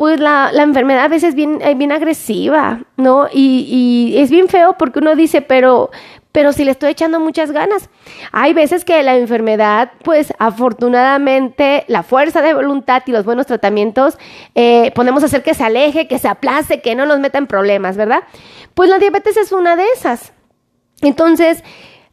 pues 0.00 0.18
la, 0.18 0.50
enfermedad 0.54 1.04
a 1.04 1.08
veces 1.08 1.28
es 1.28 1.34
bien, 1.34 1.60
eh, 1.60 1.74
bien 1.74 1.92
agresiva, 1.92 2.80
¿no? 2.96 3.28
Y, 3.30 3.66
y, 4.14 4.18
es 4.18 4.30
bien 4.30 4.48
feo 4.48 4.78
porque 4.78 4.98
uno 4.98 5.14
dice, 5.14 5.42
pero, 5.42 5.90
pero 6.32 6.54
si 6.54 6.64
le 6.64 6.70
estoy 6.70 6.92
echando 6.92 7.20
muchas 7.20 7.52
ganas. 7.52 7.90
Hay 8.32 8.54
veces 8.54 8.86
que 8.86 9.02
la 9.02 9.18
enfermedad, 9.18 9.92
pues 10.02 10.32
afortunadamente, 10.38 11.84
la 11.86 12.02
fuerza 12.02 12.40
de 12.40 12.54
voluntad 12.54 13.02
y 13.04 13.12
los 13.12 13.26
buenos 13.26 13.44
tratamientos 13.44 14.16
eh, 14.54 14.90
podemos 14.94 15.22
hacer 15.22 15.42
que 15.42 15.52
se 15.52 15.64
aleje, 15.64 16.08
que 16.08 16.18
se 16.18 16.28
aplace, 16.28 16.80
que 16.80 16.94
no 16.94 17.04
nos 17.04 17.20
meta 17.20 17.36
en 17.36 17.46
problemas, 17.46 17.98
¿verdad? 17.98 18.22
Pues 18.72 18.88
la 18.88 18.98
diabetes 18.98 19.36
es 19.36 19.52
una 19.52 19.76
de 19.76 19.84
esas. 19.94 20.32
Entonces, 21.02 21.62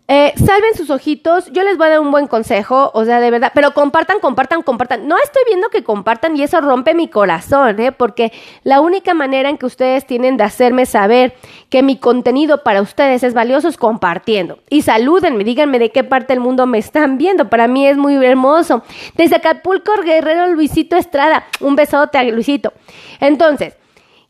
eh, 0.09 0.33
salven 0.37 0.73
sus 0.73 0.89
ojitos, 0.89 1.51
yo 1.51 1.63
les 1.63 1.77
voy 1.77 1.87
a 1.87 1.89
dar 1.89 1.99
un 1.99 2.11
buen 2.11 2.27
consejo, 2.27 2.91
o 2.93 3.03
sea, 3.03 3.19
de 3.19 3.29
verdad, 3.29 3.51
pero 3.53 3.71
compartan, 3.71 4.19
compartan, 4.21 4.61
compartan. 4.61 5.05
No 5.05 5.17
estoy 5.17 5.41
viendo 5.45 5.67
que 5.67 5.83
compartan 5.83 6.37
y 6.37 6.43
eso 6.43 6.61
rompe 6.61 6.93
mi 6.93 7.09
corazón, 7.09 7.77
¿eh? 7.81 7.91
Porque 7.91 8.31
la 8.63 8.79
única 8.79 9.13
manera 9.13 9.49
en 9.49 9.57
que 9.57 9.65
ustedes 9.65 10.07
tienen 10.07 10.37
de 10.37 10.45
hacerme 10.45 10.85
saber 10.85 11.35
que 11.69 11.83
mi 11.83 11.97
contenido 11.97 12.63
para 12.63 12.81
ustedes 12.81 13.21
es 13.23 13.33
valioso 13.33 13.67
es 13.67 13.75
compartiendo. 13.75 14.59
Y 14.69 14.83
salúdenme, 14.83 15.43
díganme 15.43 15.77
de 15.77 15.91
qué 15.91 16.05
parte 16.05 16.33
del 16.33 16.39
mundo 16.39 16.65
me 16.67 16.77
están 16.77 17.17
viendo. 17.17 17.49
Para 17.49 17.67
mí 17.67 17.85
es 17.85 17.97
muy 17.97 18.15
hermoso. 18.25 18.83
Desde 19.15 19.35
Acapulco, 19.35 19.91
Guerrero, 20.01 20.47
Luisito 20.47 20.95
Estrada. 20.95 21.47
Un 21.59 21.75
besote 21.75 22.17
a 22.17 22.23
Luisito. 22.23 22.71
Entonces, 23.19 23.75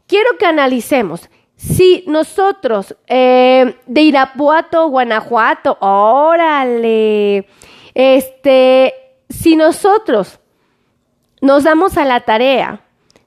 quiero 0.07 0.29
que 0.39 0.47
analicemos 0.47 1.29
si 1.57 2.03
nosotros 2.07 2.95
eh, 3.07 3.75
de 3.87 4.01
Irapuato, 4.01 4.87
Guanajuato, 4.89 5.75
órale, 5.81 7.47
este, 7.95 8.93
si 9.27 9.55
nosotros 9.55 10.39
nos 11.41 11.63
damos 11.63 11.97
a 11.97 12.05
la 12.05 12.21
tarea 12.21 12.81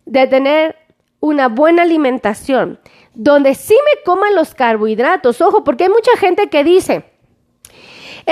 de 0.07 0.29
tener 0.29 0.77
una 1.19 1.49
buena 1.49 1.83
alimentación, 1.83 2.79
donde 3.15 3.55
sí 3.57 3.75
me 3.75 4.03
coman 4.05 4.37
los 4.37 4.55
carbohidratos, 4.55 5.41
ojo, 5.41 5.65
porque 5.65 5.85
hay 5.85 5.91
mucha 5.91 6.17
gente 6.17 6.49
que 6.49 6.63
dice, 6.63 7.10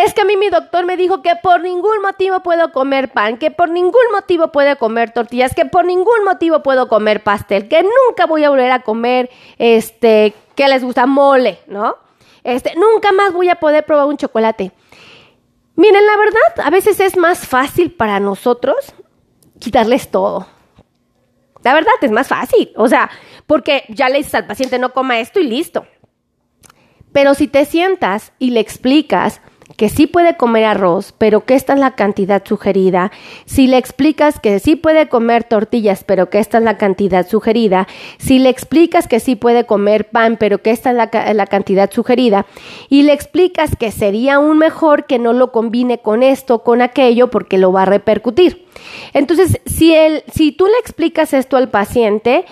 es 0.04 0.14
que 0.14 0.20
a 0.20 0.24
mí 0.24 0.37
mi 0.37 0.48
doctor 0.48 0.87
me 0.87 0.96
dijo 0.96 1.22
que 1.22 1.34
por 1.42 1.61
ningún 1.61 2.00
motivo 2.02 2.40
puedo 2.40 2.70
comer 2.70 3.11
pan, 3.11 3.37
que 3.37 3.50
por 3.50 3.68
ningún 3.68 4.12
motivo 4.12 4.52
puedo 4.52 4.76
comer 4.78 5.11
tortillas, 5.11 5.54
que 5.54 5.64
por 5.64 5.84
ningún 5.84 6.24
motivo 6.24 6.62
puedo 6.62 6.88
comer 6.88 7.24
pastel, 7.24 7.68
que 7.68 7.82
nunca 7.82 8.26
voy 8.26 8.44
a 8.44 8.50
volver 8.50 8.70
a 8.70 8.82
comer, 8.82 9.28
este, 9.58 10.34
que 10.54 10.68
les 10.68 10.84
gusta 10.84 11.06
mole, 11.06 11.58
¿no? 11.66 11.96
Este, 12.44 12.74
nunca 12.76 13.11
más 13.11 13.32
voy 13.32 13.48
a 13.48 13.56
poder 13.56 13.84
probar 13.84 14.06
un 14.06 14.16
chocolate. 14.16 14.70
Miren, 15.74 16.06
la 16.06 16.16
verdad, 16.16 16.66
a 16.66 16.70
veces 16.70 17.00
es 17.00 17.16
más 17.16 17.46
fácil 17.46 17.90
para 17.90 18.20
nosotros 18.20 18.76
quitarles 19.58 20.11
todo. 20.11 20.46
La 21.64 21.74
verdad 21.74 21.92
es 22.00 22.12
más 22.12 22.28
fácil, 22.28 22.70
o 22.76 22.87
sea, 22.87 23.11
porque 23.46 23.84
ya 23.88 24.08
le 24.08 24.18
dices 24.18 24.37
al 24.37 24.46
paciente 24.46 24.78
no 24.78 24.92
coma 24.92 25.18
esto 25.18 25.40
y 25.40 25.44
listo. 25.44 25.87
Pero 27.12 27.34
si 27.34 27.48
te 27.48 27.64
sientas 27.64 28.32
y 28.38 28.50
le 28.50 28.61
explicas 28.61 29.40
que 29.76 29.88
sí 29.88 30.07
puede 30.07 30.37
comer 30.37 30.64
arroz, 30.64 31.14
pero 31.18 31.44
que 31.44 31.54
esta 31.54 31.74
es 31.74 31.78
la 31.78 31.94
cantidad 31.94 32.42
sugerida, 32.44 33.12
si 33.44 33.66
le 33.66 33.76
explicas 33.76 34.40
que 34.40 34.59
sí 34.61 34.76
puede 34.76 35.09
comer 35.09 35.44
tortillas, 35.44 36.04
pero 36.04 36.31
que 36.31 36.38
esta 36.38 36.59
es 36.59 36.64
la 36.64 36.78
cantidad 36.78 37.28
sugerida, 37.28 37.87
si 38.18 38.38
le 38.38 38.48
explicas 38.48 39.07
que 39.07 39.20
sí 39.20 39.37
puede 39.37 39.66
comer 39.66 40.09
pan, 40.09 40.37
pero 40.38 40.62
que 40.62 40.70
esta 40.70 40.90
es 40.90 40.96
la, 40.96 41.46
cantidad 41.46 41.90
sugerida, 41.90 42.46
y 42.88 43.02
le 43.02 43.12
explicas 43.12 43.76
que 43.78 43.92
sería 43.92 44.37
aún 44.37 44.59
mejor 44.59 45.07
que 45.07 45.18
no 45.18 45.33
lo 45.33 45.52
combine 45.52 45.98
con 45.98 46.22
esto, 46.22 46.62
con 46.62 46.81
aquello, 46.81 47.31
porque 47.31 47.59
lo 47.59 47.72
va 47.72 47.83
a 47.83 47.87
repercutir. 47.87 48.66
Entonces, 49.12 49.61
si, 49.66 49.94
si 50.33 50.52
tú 50.52 50.66
le 50.66 50.78
explicas 50.81 51.35
esto 51.35 51.57
al 51.57 51.68
paciente, 51.68 52.46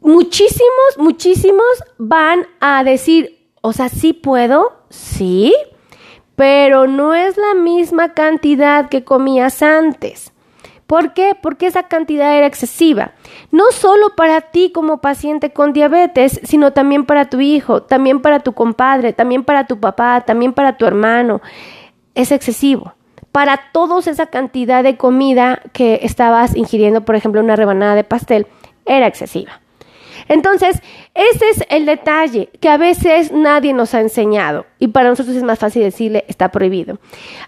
muchísimos, 0.00 0.98
muchísimos 0.98 1.64
van 1.98 2.46
a 2.60 2.84
decir, 2.84 3.48
o 3.62 3.72
sea, 3.72 3.88
sí 3.88 4.12
puedo, 4.12 4.72
sí, 4.90 5.54
pero 6.36 6.86
no 6.86 7.14
es 7.14 7.36
la 7.36 7.54
misma 7.54 8.14
cantidad 8.14 8.88
que 8.88 9.04
comías 9.04 9.62
antes. 9.62 10.32
¿Por 10.86 11.14
qué? 11.14 11.34
Porque 11.40 11.66
esa 11.66 11.84
cantidad 11.84 12.36
era 12.36 12.46
excesiva. 12.46 13.12
No 13.50 13.70
solo 13.72 14.14
para 14.14 14.42
ti 14.42 14.72
como 14.72 15.00
paciente 15.00 15.50
con 15.50 15.72
diabetes, 15.72 16.38
sino 16.44 16.74
también 16.74 17.06
para 17.06 17.30
tu 17.30 17.40
hijo, 17.40 17.82
también 17.82 18.20
para 18.20 18.40
tu 18.40 18.52
compadre, 18.52 19.14
también 19.14 19.42
para 19.42 19.66
tu 19.66 19.80
papá, 19.80 20.20
también 20.20 20.52
para 20.52 20.76
tu 20.76 20.84
hermano. 20.84 21.40
Es 22.14 22.30
excesivo. 22.30 22.92
para 23.32 23.70
todos 23.72 24.06
esa 24.08 24.26
cantidad 24.26 24.82
de 24.82 24.98
comida 24.98 25.62
que 25.72 26.00
estabas 26.02 26.54
ingiriendo, 26.54 27.06
por 27.06 27.16
ejemplo, 27.16 27.40
una 27.40 27.56
rebanada 27.56 27.94
de 27.94 28.04
pastel, 28.04 28.46
era 28.84 29.06
excesiva. 29.06 29.61
Entonces, 30.28 30.80
ese 31.14 31.44
es 31.50 31.64
el 31.68 31.86
detalle 31.86 32.48
que 32.60 32.68
a 32.68 32.76
veces 32.76 33.32
nadie 33.32 33.72
nos 33.72 33.94
ha 33.94 34.00
enseñado 34.00 34.66
y 34.78 34.88
para 34.88 35.08
nosotros 35.08 35.36
es 35.36 35.42
más 35.42 35.58
fácil 35.58 35.82
decirle 35.82 36.24
está 36.28 36.50
prohibido. 36.50 36.98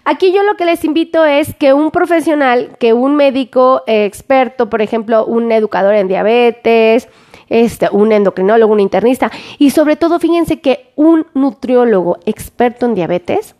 Aquí 0.03 0.31
yo 0.33 0.43
lo 0.43 0.55
que 0.55 0.65
les 0.65 0.83
invito 0.83 1.25
es 1.25 1.53
que 1.55 1.73
un 1.73 1.91
profesional, 1.91 2.77
que 2.79 2.93
un 2.93 3.15
médico 3.15 3.83
experto, 3.87 4.69
por 4.69 4.81
ejemplo, 4.81 5.25
un 5.25 5.51
educador 5.51 5.95
en 5.95 6.07
diabetes, 6.07 7.07
este, 7.49 7.89
un 7.91 8.11
endocrinólogo, 8.11 8.73
un 8.73 8.79
internista 8.79 9.31
y 9.57 9.69
sobre 9.71 9.95
todo 9.95 10.19
fíjense 10.19 10.61
que 10.61 10.91
un 10.95 11.27
nutriólogo 11.33 12.17
experto 12.25 12.85
en 12.85 12.95
diabetes 12.95 13.55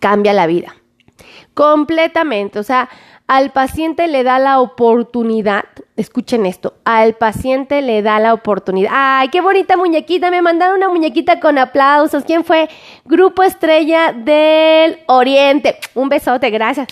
cambia 0.00 0.32
la 0.32 0.46
vida 0.46 0.74
completamente, 1.54 2.58
o 2.58 2.62
sea, 2.62 2.88
al 3.26 3.52
paciente 3.52 4.06
le 4.06 4.22
da 4.22 4.38
la 4.38 4.60
oportunidad, 4.60 5.64
escuchen 5.96 6.44
esto, 6.44 6.74
al 6.84 7.14
paciente 7.14 7.80
le 7.80 8.02
da 8.02 8.18
la 8.20 8.34
oportunidad. 8.34 8.90
¡Ay, 8.92 9.28
qué 9.28 9.40
bonita 9.40 9.76
muñequita! 9.76 10.30
Me 10.30 10.42
mandaron 10.42 10.76
una 10.76 10.90
muñequita 10.90 11.40
con 11.40 11.56
aplausos. 11.58 12.24
¿Quién 12.24 12.44
fue? 12.44 12.68
Grupo 13.04 13.42
Estrella 13.42 14.12
del 14.12 14.98
Oriente. 15.06 15.78
Un 15.94 16.10
besote, 16.10 16.50
gracias. 16.50 16.88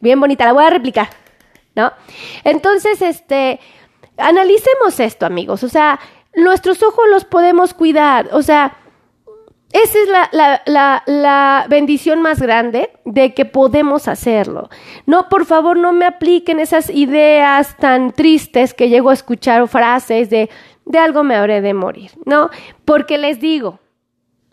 Bien 0.00 0.20
bonita, 0.20 0.44
la 0.44 0.52
voy 0.52 0.64
a 0.64 0.70
replicar, 0.70 1.08
¿no? 1.74 1.90
Entonces, 2.44 3.00
este, 3.00 3.58
analicemos 4.18 5.00
esto, 5.00 5.24
amigos. 5.24 5.62
O 5.62 5.68
sea, 5.70 5.98
nuestros 6.34 6.82
ojos 6.82 7.06
los 7.10 7.24
podemos 7.24 7.72
cuidar. 7.72 8.28
O 8.32 8.42
sea, 8.42 8.76
esa 9.72 9.98
es 9.98 10.08
la, 10.08 10.62
la, 10.66 11.02
la, 11.06 11.66
bendición 11.68 12.22
más 12.22 12.40
grande 12.40 12.90
de 13.04 13.34
que 13.34 13.44
podemos 13.44 14.08
hacerlo. 14.08 14.70
No, 15.04 15.28
por 15.28 15.44
favor, 15.44 15.76
no 15.76 15.92
me 15.92 16.06
apliquen 16.06 16.60
esas 16.60 16.88
ideas 16.88 17.76
tan 17.76 18.12
tristes 18.12 18.74
que 18.74 18.88
llego 18.88 19.10
a 19.10 19.14
escuchar 19.14 19.66
frases 19.68 20.30
de 20.30 20.48
de 20.86 20.98
algo 20.98 21.24
me 21.24 21.36
habré 21.36 21.60
de 21.60 21.74
morir, 21.74 22.12
¿no? 22.24 22.48
Porque 22.84 23.18
les 23.18 23.40
digo, 23.40 23.80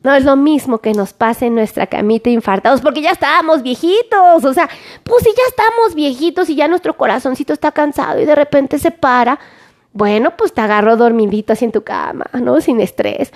no 0.02 0.14
es 0.14 0.26
lo 0.26 0.36
mismo 0.36 0.80
que 0.80 0.92
nos 0.92 1.14
pase 1.14 1.46
en 1.46 1.56
nuestra 1.56 1.88
camita 1.88 2.30
infartados, 2.30 2.82
porque 2.82 3.02
ya 3.02 3.12
estábamos 3.12 3.62
viejitos, 3.62 4.44
o 4.44 4.54
sea, 4.54 4.68
pues 5.04 5.24
si 5.24 5.30
ya 5.30 5.44
estamos 5.48 5.96
viejitos 5.96 6.50
y 6.50 6.56
ya 6.56 6.68
nuestro 6.68 6.98
corazoncito 6.98 7.54
está 7.54 7.72
cansado 7.72 8.20
y 8.20 8.26
de 8.26 8.36
repente 8.36 8.80
se 8.80 8.92
para, 8.92 9.40
bueno, 9.94 10.36
pues 10.36 10.54
te 10.54 10.62
agarro 10.62 10.98
dormidito 10.98 11.54
así 11.54 11.66
en 11.66 11.72
tu 11.72 11.84
cama, 11.84 12.26
¿no? 12.34 12.60
Sin 12.60 12.82
estrés 12.82 13.32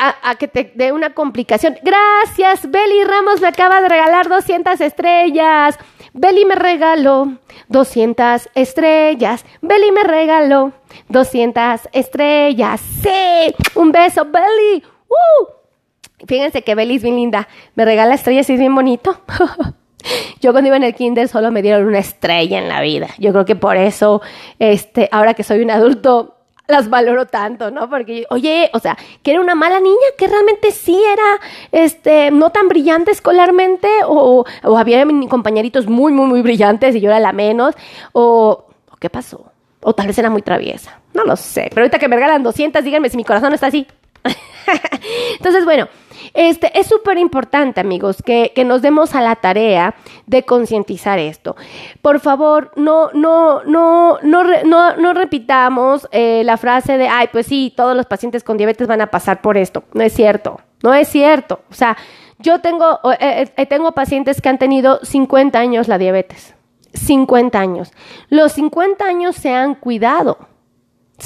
a, 0.00 0.34
que 0.36 0.48
te 0.48 0.72
dé 0.74 0.92
una 0.92 1.14
complicación. 1.14 1.76
Gracias, 1.82 2.70
Beli 2.70 3.04
Ramos 3.04 3.40
me 3.40 3.48
acaba 3.48 3.80
de 3.82 3.88
regalar 3.88 4.28
200 4.28 4.80
estrellas. 4.80 5.78
Beli 6.12 6.44
me 6.44 6.54
regaló 6.54 7.34
200 7.68 8.48
estrellas. 8.54 9.44
Beli 9.60 9.92
me 9.92 10.02
regaló 10.02 10.72
200 11.08 11.88
estrellas. 11.92 12.80
Sí, 13.02 13.54
un 13.74 13.92
beso, 13.92 14.24
Beli. 14.24 14.82
Uh. 15.08 16.26
Fíjense 16.26 16.62
que 16.62 16.74
Beli 16.74 16.96
es 16.96 17.02
bien 17.02 17.16
linda. 17.16 17.48
Me 17.74 17.84
regala 17.84 18.14
estrellas 18.14 18.48
y 18.50 18.54
es 18.54 18.58
bien 18.58 18.74
bonito. 18.74 19.20
Yo 20.40 20.52
cuando 20.52 20.68
iba 20.68 20.76
en 20.76 20.84
el 20.84 20.94
kinder 20.94 21.28
solo 21.28 21.50
me 21.50 21.60
dieron 21.60 21.86
una 21.86 21.98
estrella 21.98 22.58
en 22.58 22.68
la 22.68 22.80
vida. 22.80 23.08
Yo 23.18 23.32
creo 23.32 23.44
que 23.44 23.56
por 23.56 23.76
eso, 23.76 24.22
este, 24.58 25.08
ahora 25.12 25.34
que 25.34 25.42
soy 25.42 25.60
un 25.60 25.70
adulto, 25.70 26.39
las 26.70 26.88
valoro 26.88 27.26
tanto, 27.26 27.70
¿no? 27.70 27.88
Porque, 27.88 28.26
oye, 28.30 28.70
o 28.72 28.78
sea, 28.78 28.96
que 29.22 29.32
era 29.32 29.40
una 29.40 29.54
mala 29.54 29.80
niña, 29.80 29.96
que 30.16 30.26
realmente 30.26 30.70
sí 30.70 31.00
era, 31.02 31.40
este, 31.72 32.30
no 32.30 32.50
tan 32.50 32.68
brillante 32.68 33.10
escolarmente, 33.10 33.88
o, 34.06 34.44
o 34.62 34.78
había 34.78 35.04
compañeritos 35.28 35.86
muy, 35.86 36.12
muy, 36.12 36.26
muy 36.26 36.42
brillantes 36.42 36.94
y 36.94 37.00
yo 37.00 37.10
era 37.10 37.20
la 37.20 37.32
menos, 37.32 37.74
o, 38.12 38.66
¿qué 38.98 39.10
pasó? 39.10 39.52
O 39.82 39.94
tal 39.94 40.06
vez 40.06 40.18
era 40.18 40.30
muy 40.30 40.42
traviesa, 40.42 41.00
no 41.14 41.24
lo 41.24 41.36
sé, 41.36 41.68
pero 41.70 41.82
ahorita 41.82 41.98
que 41.98 42.08
me 42.08 42.16
regalan 42.16 42.42
200, 42.42 42.84
díganme 42.84 43.08
si 43.08 43.16
mi 43.16 43.24
corazón 43.24 43.52
está 43.52 43.68
así. 43.68 43.86
Entonces, 45.38 45.64
bueno, 45.64 45.88
este, 46.34 46.78
es 46.78 46.86
súper 46.86 47.18
importante, 47.18 47.80
amigos, 47.80 48.22
que, 48.22 48.52
nos 48.64 48.82
demos 48.82 49.14
a 49.14 49.22
la 49.22 49.36
tarea 49.36 49.94
de 50.26 50.44
concientizar 50.44 51.18
esto. 51.18 51.56
Por 52.02 52.20
favor, 52.20 52.72
no, 52.76 53.10
no, 53.12 53.62
no, 53.64 54.18
no, 54.22 54.44
no, 54.64 54.96
no 54.96 55.14
repitamos 55.14 56.08
eh, 56.12 56.42
la 56.44 56.56
frase 56.56 56.98
de, 56.98 57.08
ay, 57.08 57.28
pues 57.32 57.46
sí, 57.46 57.72
todos 57.76 57.96
los 57.96 58.06
pacientes 58.06 58.44
con 58.44 58.56
diabetes 58.56 58.86
van 58.86 59.00
a 59.00 59.06
pasar 59.06 59.40
por 59.40 59.56
esto. 59.56 59.84
No 59.94 60.02
es 60.02 60.12
cierto, 60.12 60.60
no 60.82 60.94
es 60.94 61.08
cierto. 61.08 61.60
O 61.70 61.74
sea, 61.74 61.96
yo 62.38 62.60
tengo, 62.60 63.00
eh, 63.18 63.50
eh, 63.56 63.66
tengo 63.66 63.92
pacientes 63.92 64.40
que 64.40 64.48
han 64.48 64.58
tenido 64.58 65.00
50 65.02 65.58
años 65.58 65.88
la 65.88 65.98
diabetes. 65.98 66.54
50 66.94 67.58
años. 67.58 67.92
Los 68.28 68.52
50 68.52 69.04
años 69.04 69.36
se 69.36 69.54
han 69.54 69.74
cuidado 69.74 70.38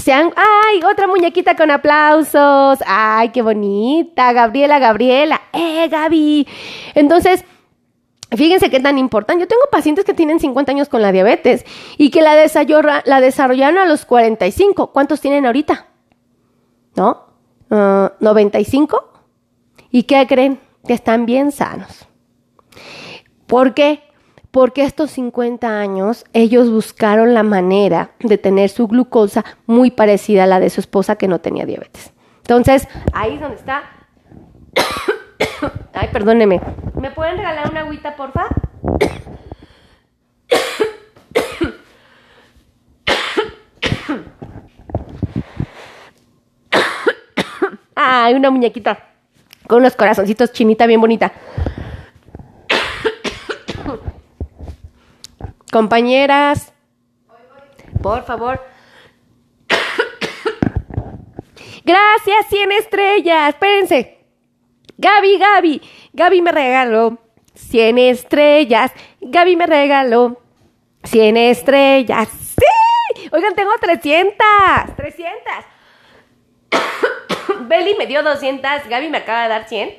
sean, 0.05 0.33
¡ay! 0.37 0.83
Otra 0.85 1.07
muñequita 1.07 1.57
con 1.57 1.71
aplausos. 1.71 2.79
¡Ay, 2.87 3.31
qué 3.31 3.41
bonita! 3.41 4.33
Gabriela, 4.33 4.79
Gabriela. 4.79 5.41
¡Eh, 5.53 5.89
Gaby! 5.89 6.47
Entonces, 6.95 7.45
fíjense 8.31 8.69
qué 8.69 8.81
tan 8.81 8.99
importante. 8.99 9.43
Yo 9.45 9.49
tengo 9.49 9.63
pacientes 9.73 10.05
que 10.05 10.13
tienen 10.13 10.41
50 10.41 10.73
años 10.73 10.91
con 10.91 11.01
la 11.01 11.11
diabetes 11.11 11.65
y 11.97 12.11
que 12.11 12.21
la, 12.21 12.35
la 13.07 13.21
desarrollaron 13.21 13.79
a 13.79 13.87
los 13.87 14.05
45. 14.05 14.93
¿Cuántos 14.93 15.23
tienen 15.23 15.47
ahorita? 15.47 15.87
¿No? 16.97 17.25
¿95? 17.71 18.91
Ah, 18.93 19.21
¿Y 19.91 20.03
qué 20.03 20.27
creen? 20.27 20.61
Que 20.87 20.93
están 20.93 21.25
bien 21.25 21.51
sanos. 21.51 22.07
¿Por 23.47 23.73
qué? 23.73 24.03
Porque 24.55 24.85
estos 24.85 25.11
50 25.11 25.81
años 25.81 26.25
ellos 26.33 26.71
buscaron 26.71 27.35
la 27.35 27.43
manera 27.43 28.11
de 28.21 28.39
tener 28.39 28.71
su 28.71 28.87
glucosa 28.87 29.45
muy 29.67 29.91
parecida 29.91 30.45
a 30.45 30.47
la 30.47 30.61
de 30.61 30.71
su 30.71 30.79
esposa 30.79 31.17
que 31.17 31.27
no 31.27 31.41
tenía 31.41 31.67
diabetes. 31.67 32.13
Entonces, 32.37 32.87
ahí 33.13 33.35
es 33.35 33.41
donde 33.41 33.57
está. 33.57 33.83
Ay, 35.93 36.09
perdóneme. 36.13 36.61
¿Me 37.01 37.11
pueden 37.11 37.37
regalar 37.39 37.69
una 37.69 37.81
agüita, 37.81 38.15
porfa? 38.15 38.47
Ay, 47.97 48.35
una 48.35 48.51
muñequita 48.51 49.01
con 49.67 49.79
unos 49.79 49.97
corazoncitos 49.97 50.53
chinita 50.53 50.87
bien 50.87 51.01
bonita. 51.01 51.33
Compañeras, 55.75 56.73
por 58.01 58.25
favor. 58.25 58.65
Gracias, 61.85 62.47
100 62.49 62.71
estrellas. 62.71 63.49
Espérense. 63.49 64.25
Gaby, 64.97 65.37
Gaby. 65.37 65.83
Gaby 66.13 66.43
me 66.43 66.53
regaló 66.53 67.19
100 67.55 67.99
estrellas. 67.99 68.93
Gaby 69.21 69.57
me 69.57 69.67
regaló 69.67 70.41
100 71.03 71.37
estrellas. 71.39 72.29
¡Sí! 72.29 73.29
Oigan, 73.33 73.57
tengo 73.57 73.73
300. 73.81 74.37
300. 74.95 75.35
Beli 77.67 77.97
me 77.99 78.07
dio 78.07 78.23
200. 78.23 78.89
Gaby 78.89 79.09
me 79.09 79.19
acaba 79.19 79.43
de 79.43 79.49
dar 79.49 79.69
100. 79.69 79.93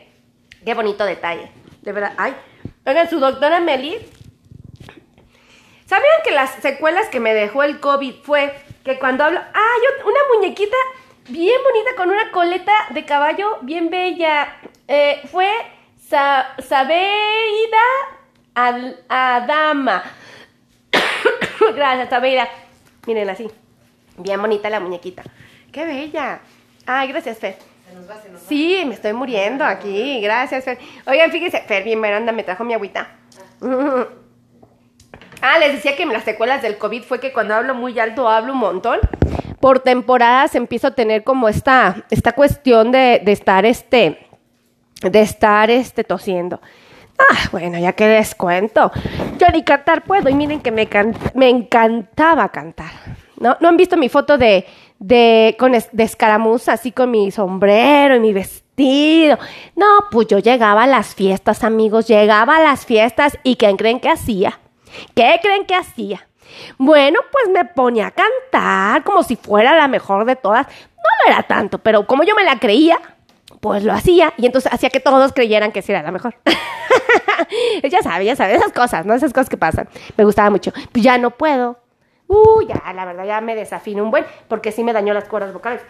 Qué 0.63 0.73
bonito 0.73 1.03
detalle. 1.03 1.51
De 1.81 1.91
verdad. 1.91 2.13
Ay. 2.15 2.33
Oigan, 2.85 3.09
su 3.09 3.19
doctora 3.19 3.59
Meli 3.59 3.97
¿Sabían 5.85 6.21
que 6.23 6.31
las 6.31 6.51
secuelas 6.55 7.07
que 7.09 7.19
me 7.19 7.33
dejó 7.33 7.63
el 7.63 7.79
COVID 7.79 8.15
fue 8.23 8.53
que 8.83 8.97
cuando 8.97 9.23
hablo... 9.23 9.39
¡Ah! 9.39 9.75
una 10.03 10.19
muñequita 10.35 10.75
bien 11.29 11.57
bonita 11.63 11.95
con 11.95 12.09
una 12.09 12.31
coleta 12.31 12.73
de 12.91 13.05
caballo 13.05 13.59
bien 13.61 13.89
bella. 13.89 14.57
Eh, 14.87 15.21
fue 15.31 15.49
Sabeida 16.07 16.95
Adama. 19.09 20.03
gracias, 21.75 22.09
Sabeida. 22.09 22.47
Miren 23.07 23.29
así. 23.29 23.49
Bien 24.17 24.41
bonita 24.41 24.69
la 24.69 24.79
muñequita. 24.79 25.23
¡Qué 25.71 25.85
bella! 25.85 26.39
Ay, 26.85 27.09
gracias, 27.09 27.37
Fer. 27.37 27.57
Se 27.87 27.95
nos 27.95 28.09
va, 28.09 28.21
se 28.21 28.29
nos 28.29 28.41
va. 28.41 28.47
Sí, 28.47 28.83
me 28.85 28.93
estoy 28.93 29.13
muriendo 29.13 29.65
aquí. 29.65 30.21
Gracias, 30.21 30.63
Fer. 30.63 30.79
Oigan, 31.05 31.31
fíjense, 31.31 31.61
Fer, 31.61 31.83
bien, 31.83 31.99
Miranda 31.99 32.31
me 32.31 32.43
trajo 32.43 32.63
mi 32.63 32.73
agüita. 32.73 33.09
Ah, 33.61 34.05
les 35.59 35.73
decía 35.73 35.95
que 35.95 36.05
las 36.05 36.23
secuelas 36.23 36.61
del 36.61 36.77
COVID 36.77 37.03
fue 37.03 37.19
que 37.19 37.31
cuando 37.31 37.55
hablo 37.55 37.75
muy 37.75 37.97
alto 37.99 38.27
hablo 38.27 38.53
un 38.53 38.59
montón. 38.59 38.99
Por 39.59 39.79
temporadas 39.79 40.55
empiezo 40.55 40.87
a 40.87 40.91
tener 40.91 41.23
como 41.23 41.47
esta, 41.47 42.05
esta 42.09 42.33
cuestión 42.33 42.91
de, 42.91 43.21
estar 43.25 43.65
este, 43.65 44.27
de 45.01 45.21
estar 45.21 45.69
este 45.69 46.03
tosiendo. 46.03 46.61
Ah, 47.17 47.47
bueno, 47.51 47.79
ya 47.79 47.93
que 47.93 48.07
descuento. 48.07 48.91
Yo 49.37 49.47
ni 49.53 49.63
cantar 49.63 50.03
puedo 50.03 50.29
y 50.29 50.33
miren 50.33 50.61
que 50.61 50.71
me, 50.71 51.49
encantaba 51.49 52.49
cantar. 52.49 52.91
¿No? 53.39 53.57
¿No 53.59 53.69
han 53.69 53.77
visto 53.77 53.97
mi 53.97 54.09
foto 54.09 54.37
de, 54.37 54.65
de, 54.99 55.55
con 55.57 55.71
de 55.71 56.03
escaramuza, 56.03 56.73
así 56.73 56.91
con 56.91 57.11
mi 57.11 57.31
sombrero 57.31 58.15
y 58.15 58.19
mi 58.19 58.33
vestido? 58.33 59.37
No, 59.75 59.85
pues 60.11 60.27
yo 60.27 60.39
llegaba 60.39 60.83
a 60.83 60.87
las 60.87 61.15
fiestas, 61.15 61.63
amigos, 61.63 62.07
llegaba 62.07 62.57
a 62.57 62.61
las 62.61 62.85
fiestas 62.85 63.37
y 63.43 63.55
¿qué 63.55 63.73
creen 63.77 63.99
que 63.99 64.09
hacía? 64.09 64.59
¿Qué 65.15 65.39
creen 65.41 65.65
que 65.65 65.75
hacía? 65.75 66.27
Bueno, 66.77 67.19
pues 67.31 67.49
me 67.49 67.65
ponía 67.65 68.07
a 68.07 68.11
cantar 68.11 69.03
como 69.03 69.23
si 69.23 69.35
fuera 69.35 69.75
la 69.75 69.87
mejor 69.87 70.25
de 70.25 70.35
todas. 70.35 70.67
No 70.67 71.25
lo 71.25 71.33
era 71.33 71.43
tanto, 71.43 71.79
pero 71.79 72.05
como 72.05 72.23
yo 72.23 72.35
me 72.35 72.43
la 72.43 72.59
creía, 72.59 72.99
pues 73.59 73.83
lo 73.83 73.93
hacía 73.93 74.33
y 74.37 74.45
entonces 74.45 74.71
hacía 74.71 74.89
que 74.89 74.99
todos 74.99 75.33
creyeran 75.33 75.71
que 75.71 75.81
sí 75.81 75.91
era 75.91 76.03
la 76.03 76.11
mejor. 76.11 76.35
ya 77.83 78.01
sabe, 78.01 78.25
ya 78.25 78.35
sabe, 78.35 78.55
esas 78.55 78.71
cosas, 78.71 79.05
¿no? 79.05 79.13
Esas 79.13 79.33
cosas 79.33 79.49
que 79.49 79.57
pasan. 79.57 79.89
Me 80.17 80.23
gustaba 80.23 80.49
mucho. 80.49 80.71
Pues 80.91 81.03
ya 81.03 81.17
no 81.17 81.31
puedo. 81.31 81.79
Uh, 82.27 82.61
ya, 82.67 82.93
la 82.93 83.05
verdad, 83.05 83.25
ya 83.25 83.41
me 83.41 83.55
desafino 83.55 84.03
un 84.03 84.11
buen, 84.11 84.25
porque 84.47 84.71
sí 84.71 84.83
me 84.83 84.93
dañó 84.93 85.13
las 85.13 85.25
cuerdas 85.25 85.53
vocales. 85.53 85.81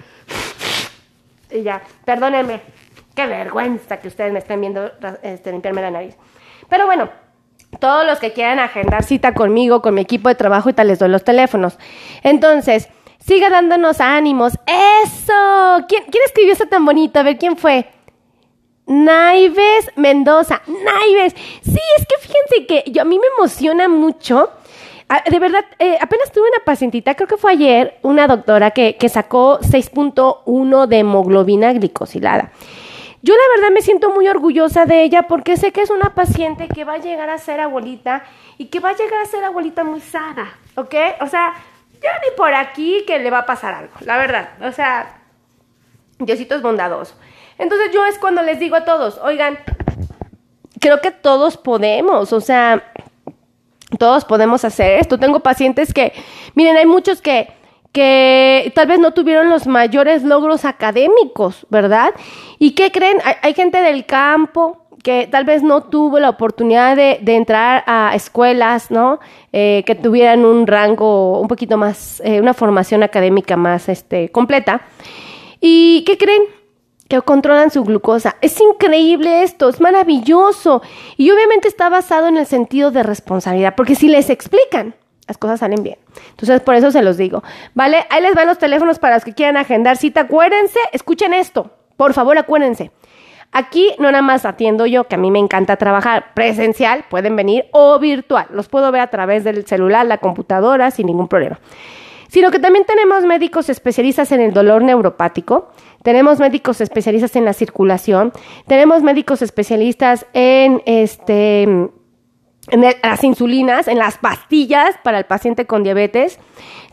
Y 1.50 1.64
ya, 1.64 1.82
perdónenme. 2.04 2.62
Qué 3.16 3.26
vergüenza 3.28 3.98
que 3.98 4.10
ustedes 4.10 4.34
me 4.34 4.40
estén 4.40 4.60
viendo 4.60 4.92
este, 5.22 5.52
limpiarme 5.52 5.82
la 5.82 5.92
nariz. 5.92 6.18
Pero 6.68 6.86
bueno, 6.86 7.10
todos 7.80 8.06
los 8.06 8.20
que 8.20 8.34
quieran 8.34 8.60
agendar 8.60 9.04
cita 9.04 9.34
conmigo, 9.34 9.82
con 9.82 9.94
mi 9.94 10.02
equipo 10.02 10.30
de 10.30 10.36
trabajo 10.36 10.70
y 10.70 10.74
tal, 10.74 10.88
les 10.88 11.00
doy 11.00 11.10
los 11.10 11.24
teléfonos. 11.24 11.78
Entonces, 12.24 12.90
siga 13.20 13.50
dándonos 13.50 14.02
ánimos. 14.02 14.54
¡Eso! 14.66 15.86
¿Quién, 15.88 16.04
quién 16.10 16.24
escribió 16.26 16.54
eso 16.54 16.66
tan 16.66 16.86
bonito? 16.86 17.20
A 17.20 17.24
ver, 17.24 17.38
¿quién 17.38 17.58
fue? 17.58 17.88
Naives 18.88 19.92
Mendoza. 19.96 20.62
Naives. 20.68 21.36
Sí, 21.62 21.80
es 21.98 22.06
que 22.06 22.18
fíjense 22.20 22.66
que 22.68 22.92
yo, 22.92 23.02
a 23.02 23.06
mí 23.06 23.20
me 23.20 23.28
emociona 23.38 23.88
mucho. 23.88 24.50
Ah, 25.08 25.24
de 25.30 25.38
verdad, 25.38 25.64
eh, 25.78 25.98
apenas 26.02 26.32
tuve 26.32 26.50
una 26.50 26.66
pacientita, 26.66 27.14
creo 27.14 27.28
que 27.28 27.38
fue 27.38 27.52
ayer, 27.52 28.00
una 28.02 28.26
doctora 28.26 28.72
que, 28.72 28.98
que 28.98 29.08
sacó 29.08 29.60
6.1 29.60 30.88
de 30.88 30.98
hemoglobina 30.98 31.74
glicosilada. 31.74 32.52
Yo 33.26 33.34
la 33.34 33.56
verdad 33.56 33.74
me 33.74 33.82
siento 33.82 34.12
muy 34.12 34.28
orgullosa 34.28 34.86
de 34.86 35.02
ella 35.02 35.24
porque 35.24 35.58
sé 35.58 35.72
que 35.72 35.82
es 35.82 35.90
una 35.90 36.14
paciente 36.14 36.68
que 36.68 36.84
va 36.84 36.94
a 36.94 36.98
llegar 37.00 37.28
a 37.32 37.40
ser 37.40 37.60
abuelita 37.60 38.24
y 38.60 38.68
que 38.68 38.80
va 38.80 38.90
a 38.92 38.96
llegar 38.96 39.20
a 39.20 39.26
ser 39.26 39.44
abuelita 39.44 39.84
muy 39.84 40.00
sana, 40.00 40.60
¿ok? 40.76 40.94
O 41.22 41.26
sea, 41.26 41.56
ya 42.04 42.12
ni 42.24 42.38
por 42.38 42.54
aquí 42.54 43.04
que 43.08 43.18
le 43.18 43.32
va 43.32 43.40
a 43.40 43.46
pasar 43.48 43.74
algo, 43.74 43.94
la 44.02 44.18
verdad. 44.18 44.50
O 44.62 44.72
sea, 44.72 45.22
Diosito 46.20 46.54
es 46.54 46.62
bondadoso. 46.62 47.16
Entonces 47.58 47.90
yo 47.92 48.06
es 48.06 48.20
cuando 48.20 48.44
les 48.44 48.60
digo 48.60 48.76
a 48.76 48.86
todos, 48.86 49.18
oigan, 49.24 49.58
creo 50.80 51.02
que 51.02 51.10
todos 51.10 51.58
podemos, 51.58 52.32
o 52.32 52.42
sea, 52.42 52.94
todos 53.98 54.24
podemos 54.24 54.64
hacer 54.66 55.00
esto. 55.00 55.18
Tengo 55.18 55.40
pacientes 55.40 55.96
que, 55.96 56.14
miren, 56.54 56.78
hay 56.78 56.86
muchos 56.86 57.24
que 57.24 57.48
que 57.96 58.74
tal 58.76 58.88
vez 58.88 59.00
no 59.00 59.12
tuvieron 59.12 59.50
los 59.50 59.68
mayores 59.68 60.22
logros 60.22 60.66
académicos, 60.66 61.66
¿verdad? 61.70 62.10
¿Y 62.60 62.72
qué 62.72 62.92
creen? 62.92 63.20
Hay, 63.42 63.54
gente 63.54 63.82
del 63.82 64.06
campo 64.06 64.86
que 65.02 65.30
tal 65.32 65.46
vez 65.46 65.64
no 65.64 65.84
tuvo 65.84 66.20
la 66.20 66.28
oportunidad 66.28 66.98
de, 66.98 67.22
entrar 67.26 67.86
a 67.88 68.12
escuelas, 68.14 68.92
¿no? 68.92 69.22
Eh, 69.54 69.84
que 69.86 69.96
tuvieran 69.96 70.44
un 70.44 70.68
rango 70.68 71.40
un 71.40 71.48
poquito 71.48 71.78
más, 71.78 72.22
eh, 72.26 72.42
una 72.42 72.54
formación 72.54 73.02
académica 73.02 73.56
más 73.56 73.88
este, 73.88 74.28
completa. 74.28 74.82
¿Y 75.62 76.04
qué 76.06 76.18
creen? 76.18 76.42
que 77.08 77.22
controlan 77.22 77.70
su 77.70 77.84
glucosa. 77.84 78.36
Es 78.42 78.60
increíble 78.60 79.44
esto, 79.44 79.70
es 79.70 79.80
maravilloso. 79.80 80.82
Y 81.18 81.30
obviamente 81.30 81.68
está 81.68 81.88
basado 81.88 82.28
en 82.28 82.38
el 82.38 82.48
sentido 82.48 82.90
de 82.90 83.04
responsabilidad, 83.04 83.76
porque 83.78 83.94
si 83.94 84.08
les 84.08 84.32
explican, 84.32 84.96
las 85.28 85.38
cosas 85.38 85.60
salen 85.60 85.84
bien. 85.84 85.98
Entonces, 86.32 86.62
por 86.62 86.76
eso 86.76 86.92
se 86.92 87.02
los 87.02 87.18
digo. 87.18 87.44
¿Vale? 87.74 88.06
Ahí 88.10 88.22
les 88.22 88.36
van 88.36 88.48
los 88.48 88.58
teléfonos 88.58 89.00
para 89.00 89.16
los 89.16 89.26
que 89.26 89.34
quieran 89.34 89.58
agendar 89.58 89.98
cita. 89.98 90.22
Acuérdense, 90.22 90.80
escuchen 90.92 91.34
esto. 91.34 91.72
Por 91.98 92.14
favor, 92.14 92.38
acuérdense. 92.38 92.92
Aquí 93.52 93.92
no 94.00 94.12
nada 94.12 94.22
más 94.22 94.46
atiendo 94.46 94.86
yo, 94.86 95.06
que 95.06 95.16
a 95.16 95.18
mí 95.18 95.32
me 95.32 95.40
encanta 95.40 95.78
trabajar 95.78 96.34
presencial, 96.34 97.06
pueden 97.10 97.36
venir, 97.36 97.68
o 97.72 97.98
virtual. 98.00 98.48
Los 98.52 98.68
puedo 98.68 98.92
ver 98.92 99.02
a 99.02 99.08
través 99.08 99.44
del 99.44 99.66
celular, 99.66 100.06
la 100.06 100.18
computadora, 100.18 100.92
sin 100.92 101.08
ningún 101.08 101.30
problema. 101.30 101.60
Sino 102.28 102.52
que 102.52 102.60
también 102.60 102.86
tenemos 102.86 103.24
médicos 103.24 103.70
especialistas 103.70 104.32
en 104.34 104.42
el 104.42 104.52
dolor 104.52 104.84
neuropático, 104.84 105.70
tenemos 106.04 106.40
médicos 106.40 106.82
especialistas 106.82 107.36
en 107.38 107.46
la 107.46 107.54
circulación, 107.54 108.34
tenemos 108.68 109.04
médicos 109.04 109.42
especialistas 109.42 110.26
en 110.34 110.82
este 110.86 111.90
en 112.70 112.82
las 112.82 113.24
insulinas, 113.24 113.88
en 113.88 113.98
las 113.98 114.18
pastillas 114.18 114.98
para 115.04 115.20
el 115.20 115.26
paciente 115.26 115.66
con 115.66 115.84
diabetes. 115.84 116.40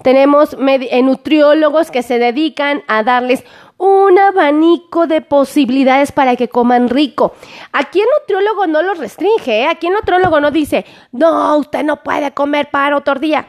Tenemos 0.03 0.57
eh, 0.59 1.03
nutriólogos 1.03 1.91
que 1.91 2.03
se 2.03 2.19
dedican 2.19 2.83
a 2.89 3.03
darles 3.03 3.45
un 3.79 4.19
abanico 4.19 5.07
de 5.07 5.21
posibilidades 5.23 6.13
para 6.13 6.37
que 6.37 6.49
coman 6.49 6.89
rico. 6.89 7.35
Aquí 7.73 8.01
el 8.01 8.07
nutriólogo 8.21 8.67
no 8.67 8.83
los 8.83 8.99
restringe, 8.99 9.63
¿eh? 9.63 9.67
aquí 9.67 9.89
el 9.89 9.95
nutriólogo 9.95 10.41
no 10.41 10.51
dice, 10.51 10.85
no, 11.11 11.57
usted 11.57 11.83
no 11.85 12.03
puede 12.03 12.33
comer 12.33 12.71
para 12.71 12.97
otro 12.97 13.19
día. 13.19 13.47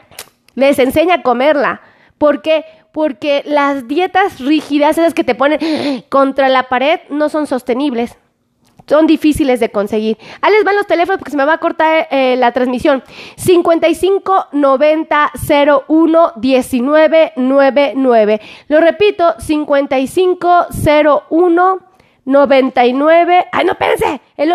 Les 0.56 0.80
enseña 0.80 1.16
a 1.16 1.22
comerla. 1.22 1.82
¿Por 2.18 2.42
qué? 2.42 2.66
Porque 2.92 3.44
las 3.46 3.88
dietas 3.88 4.40
rígidas, 4.40 4.98
esas 4.98 5.14
que 5.14 5.24
te 5.24 5.36
ponen 5.36 6.04
contra 6.10 6.48
la 6.50 6.64
pared, 6.64 7.00
no 7.10 7.30
son 7.30 7.48
sostenibles 7.48 8.18
son 8.88 9.08
difíciles 9.08 9.60
de 9.60 9.70
conseguir. 9.70 10.18
Ahí 10.42 10.54
les 10.54 10.64
van 10.64 10.76
los 10.76 10.88
teléfonos 10.88 11.20
porque 11.20 11.32
se 11.32 11.38
me 11.38 11.46
va 11.46 11.54
a 11.54 11.58
cortar 11.58 12.08
eh, 12.12 12.36
la 12.38 12.52
transmisión. 12.52 13.04
55 13.38 14.48
90 14.52 15.32
01 15.88 16.34
19 16.36 17.34
99. 17.36 18.42
Lo 18.68 18.82
repito, 18.82 19.36
55 19.40 20.68
01 21.30 21.80
99. 22.26 23.46
Ay, 23.52 23.66
no, 23.66 23.72
espérense. 23.74 24.22
El, 24.38 24.54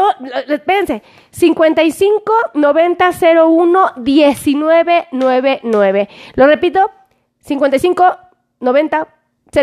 espérense. 0.48 1.02
55 1.30 2.32
90 2.54 3.10
01 3.46 3.92
19 3.96 5.08
99. 5.12 6.08
Lo 6.34 6.46
repito, 6.46 6.90
55 7.40 8.18
90 8.60 9.08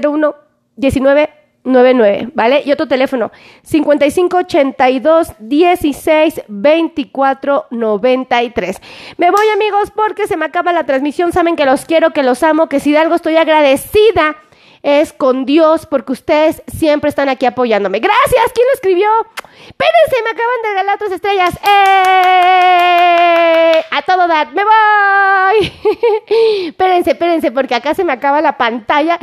01 0.04 0.36
19 0.78 1.44
99, 1.65 2.30
¿vale? 2.34 2.62
Y 2.65 2.71
otro 2.71 2.88
teléfono, 2.88 3.32
5582 3.63 5.34
16 5.39 6.43
24 6.47 7.65
93. 7.71 8.82
Me 9.17 9.32
voy, 9.32 9.47
amigos, 9.54 9.91
porque 9.93 10.28
se 10.28 10.38
me 10.38 10.45
acaba 10.45 10.71
la 10.71 10.86
transmisión. 10.86 11.32
Saben 11.32 11.56
que 11.56 11.65
los 11.65 11.86
quiero, 11.86 12.12
que 12.12 12.23
los 12.23 12.43
amo, 12.43 12.69
que 12.69 12.80
si 12.80 12.91
de 12.91 12.99
algo 12.99 13.15
estoy 13.15 13.38
agradecida 13.38 14.38
es 14.85 15.11
con 15.13 15.45
Dios 15.45 15.87
porque 15.87 16.11
ustedes 16.11 16.61
siempre 16.67 17.09
están 17.09 17.27
aquí 17.27 17.47
apoyándome. 17.47 17.99
Gracias, 17.99 18.51
¿quién 18.53 18.67
lo 18.67 18.73
escribió? 18.75 19.09
Espérense, 19.67 20.15
me 20.23 20.29
acaban 20.29 20.61
de 20.61 20.69
regalar 20.69 20.95
otras 20.95 21.11
estrellas. 21.11 21.55
¡Eh! 21.63 22.95
A 23.89 24.03
todo 24.03 24.27
dar, 24.27 24.53
me 24.53 24.61
voy. 24.63 25.73
espérense, 26.67 27.11
espérense, 27.13 27.51
porque 27.51 27.73
acá 27.73 27.95
se 27.95 28.03
me 28.03 28.13
acaba 28.13 28.41
la 28.41 28.57
pantalla. 28.57 29.17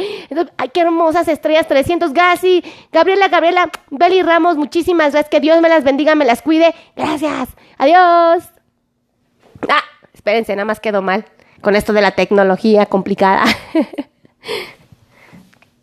ay, 0.57 0.69
qué 0.71 0.81
hermosas 0.81 1.29
estrellas, 1.29 1.69
300. 1.69 2.13
Gassi, 2.13 2.65
Gabriela, 2.91 3.29
Gabriela, 3.29 3.71
Beli 3.91 4.23
Ramos, 4.23 4.57
muchísimas 4.57 5.13
gracias. 5.13 5.31
Que 5.31 5.39
Dios 5.39 5.61
me 5.61 5.69
las 5.69 5.85
bendiga, 5.85 6.17
me 6.17 6.25
las 6.25 6.43
cuide. 6.43 6.75
Gracias. 6.97 7.51
Adiós. 7.79 8.51
Ah, 9.69 9.85
espérense, 10.13 10.57
nada 10.57 10.65
más 10.65 10.81
quedó 10.81 11.03
mal 11.03 11.25
con 11.61 11.77
esto 11.77 11.93
de 11.93 12.01
la 12.01 12.11
tecnología 12.17 12.87
complicada. 12.87 13.45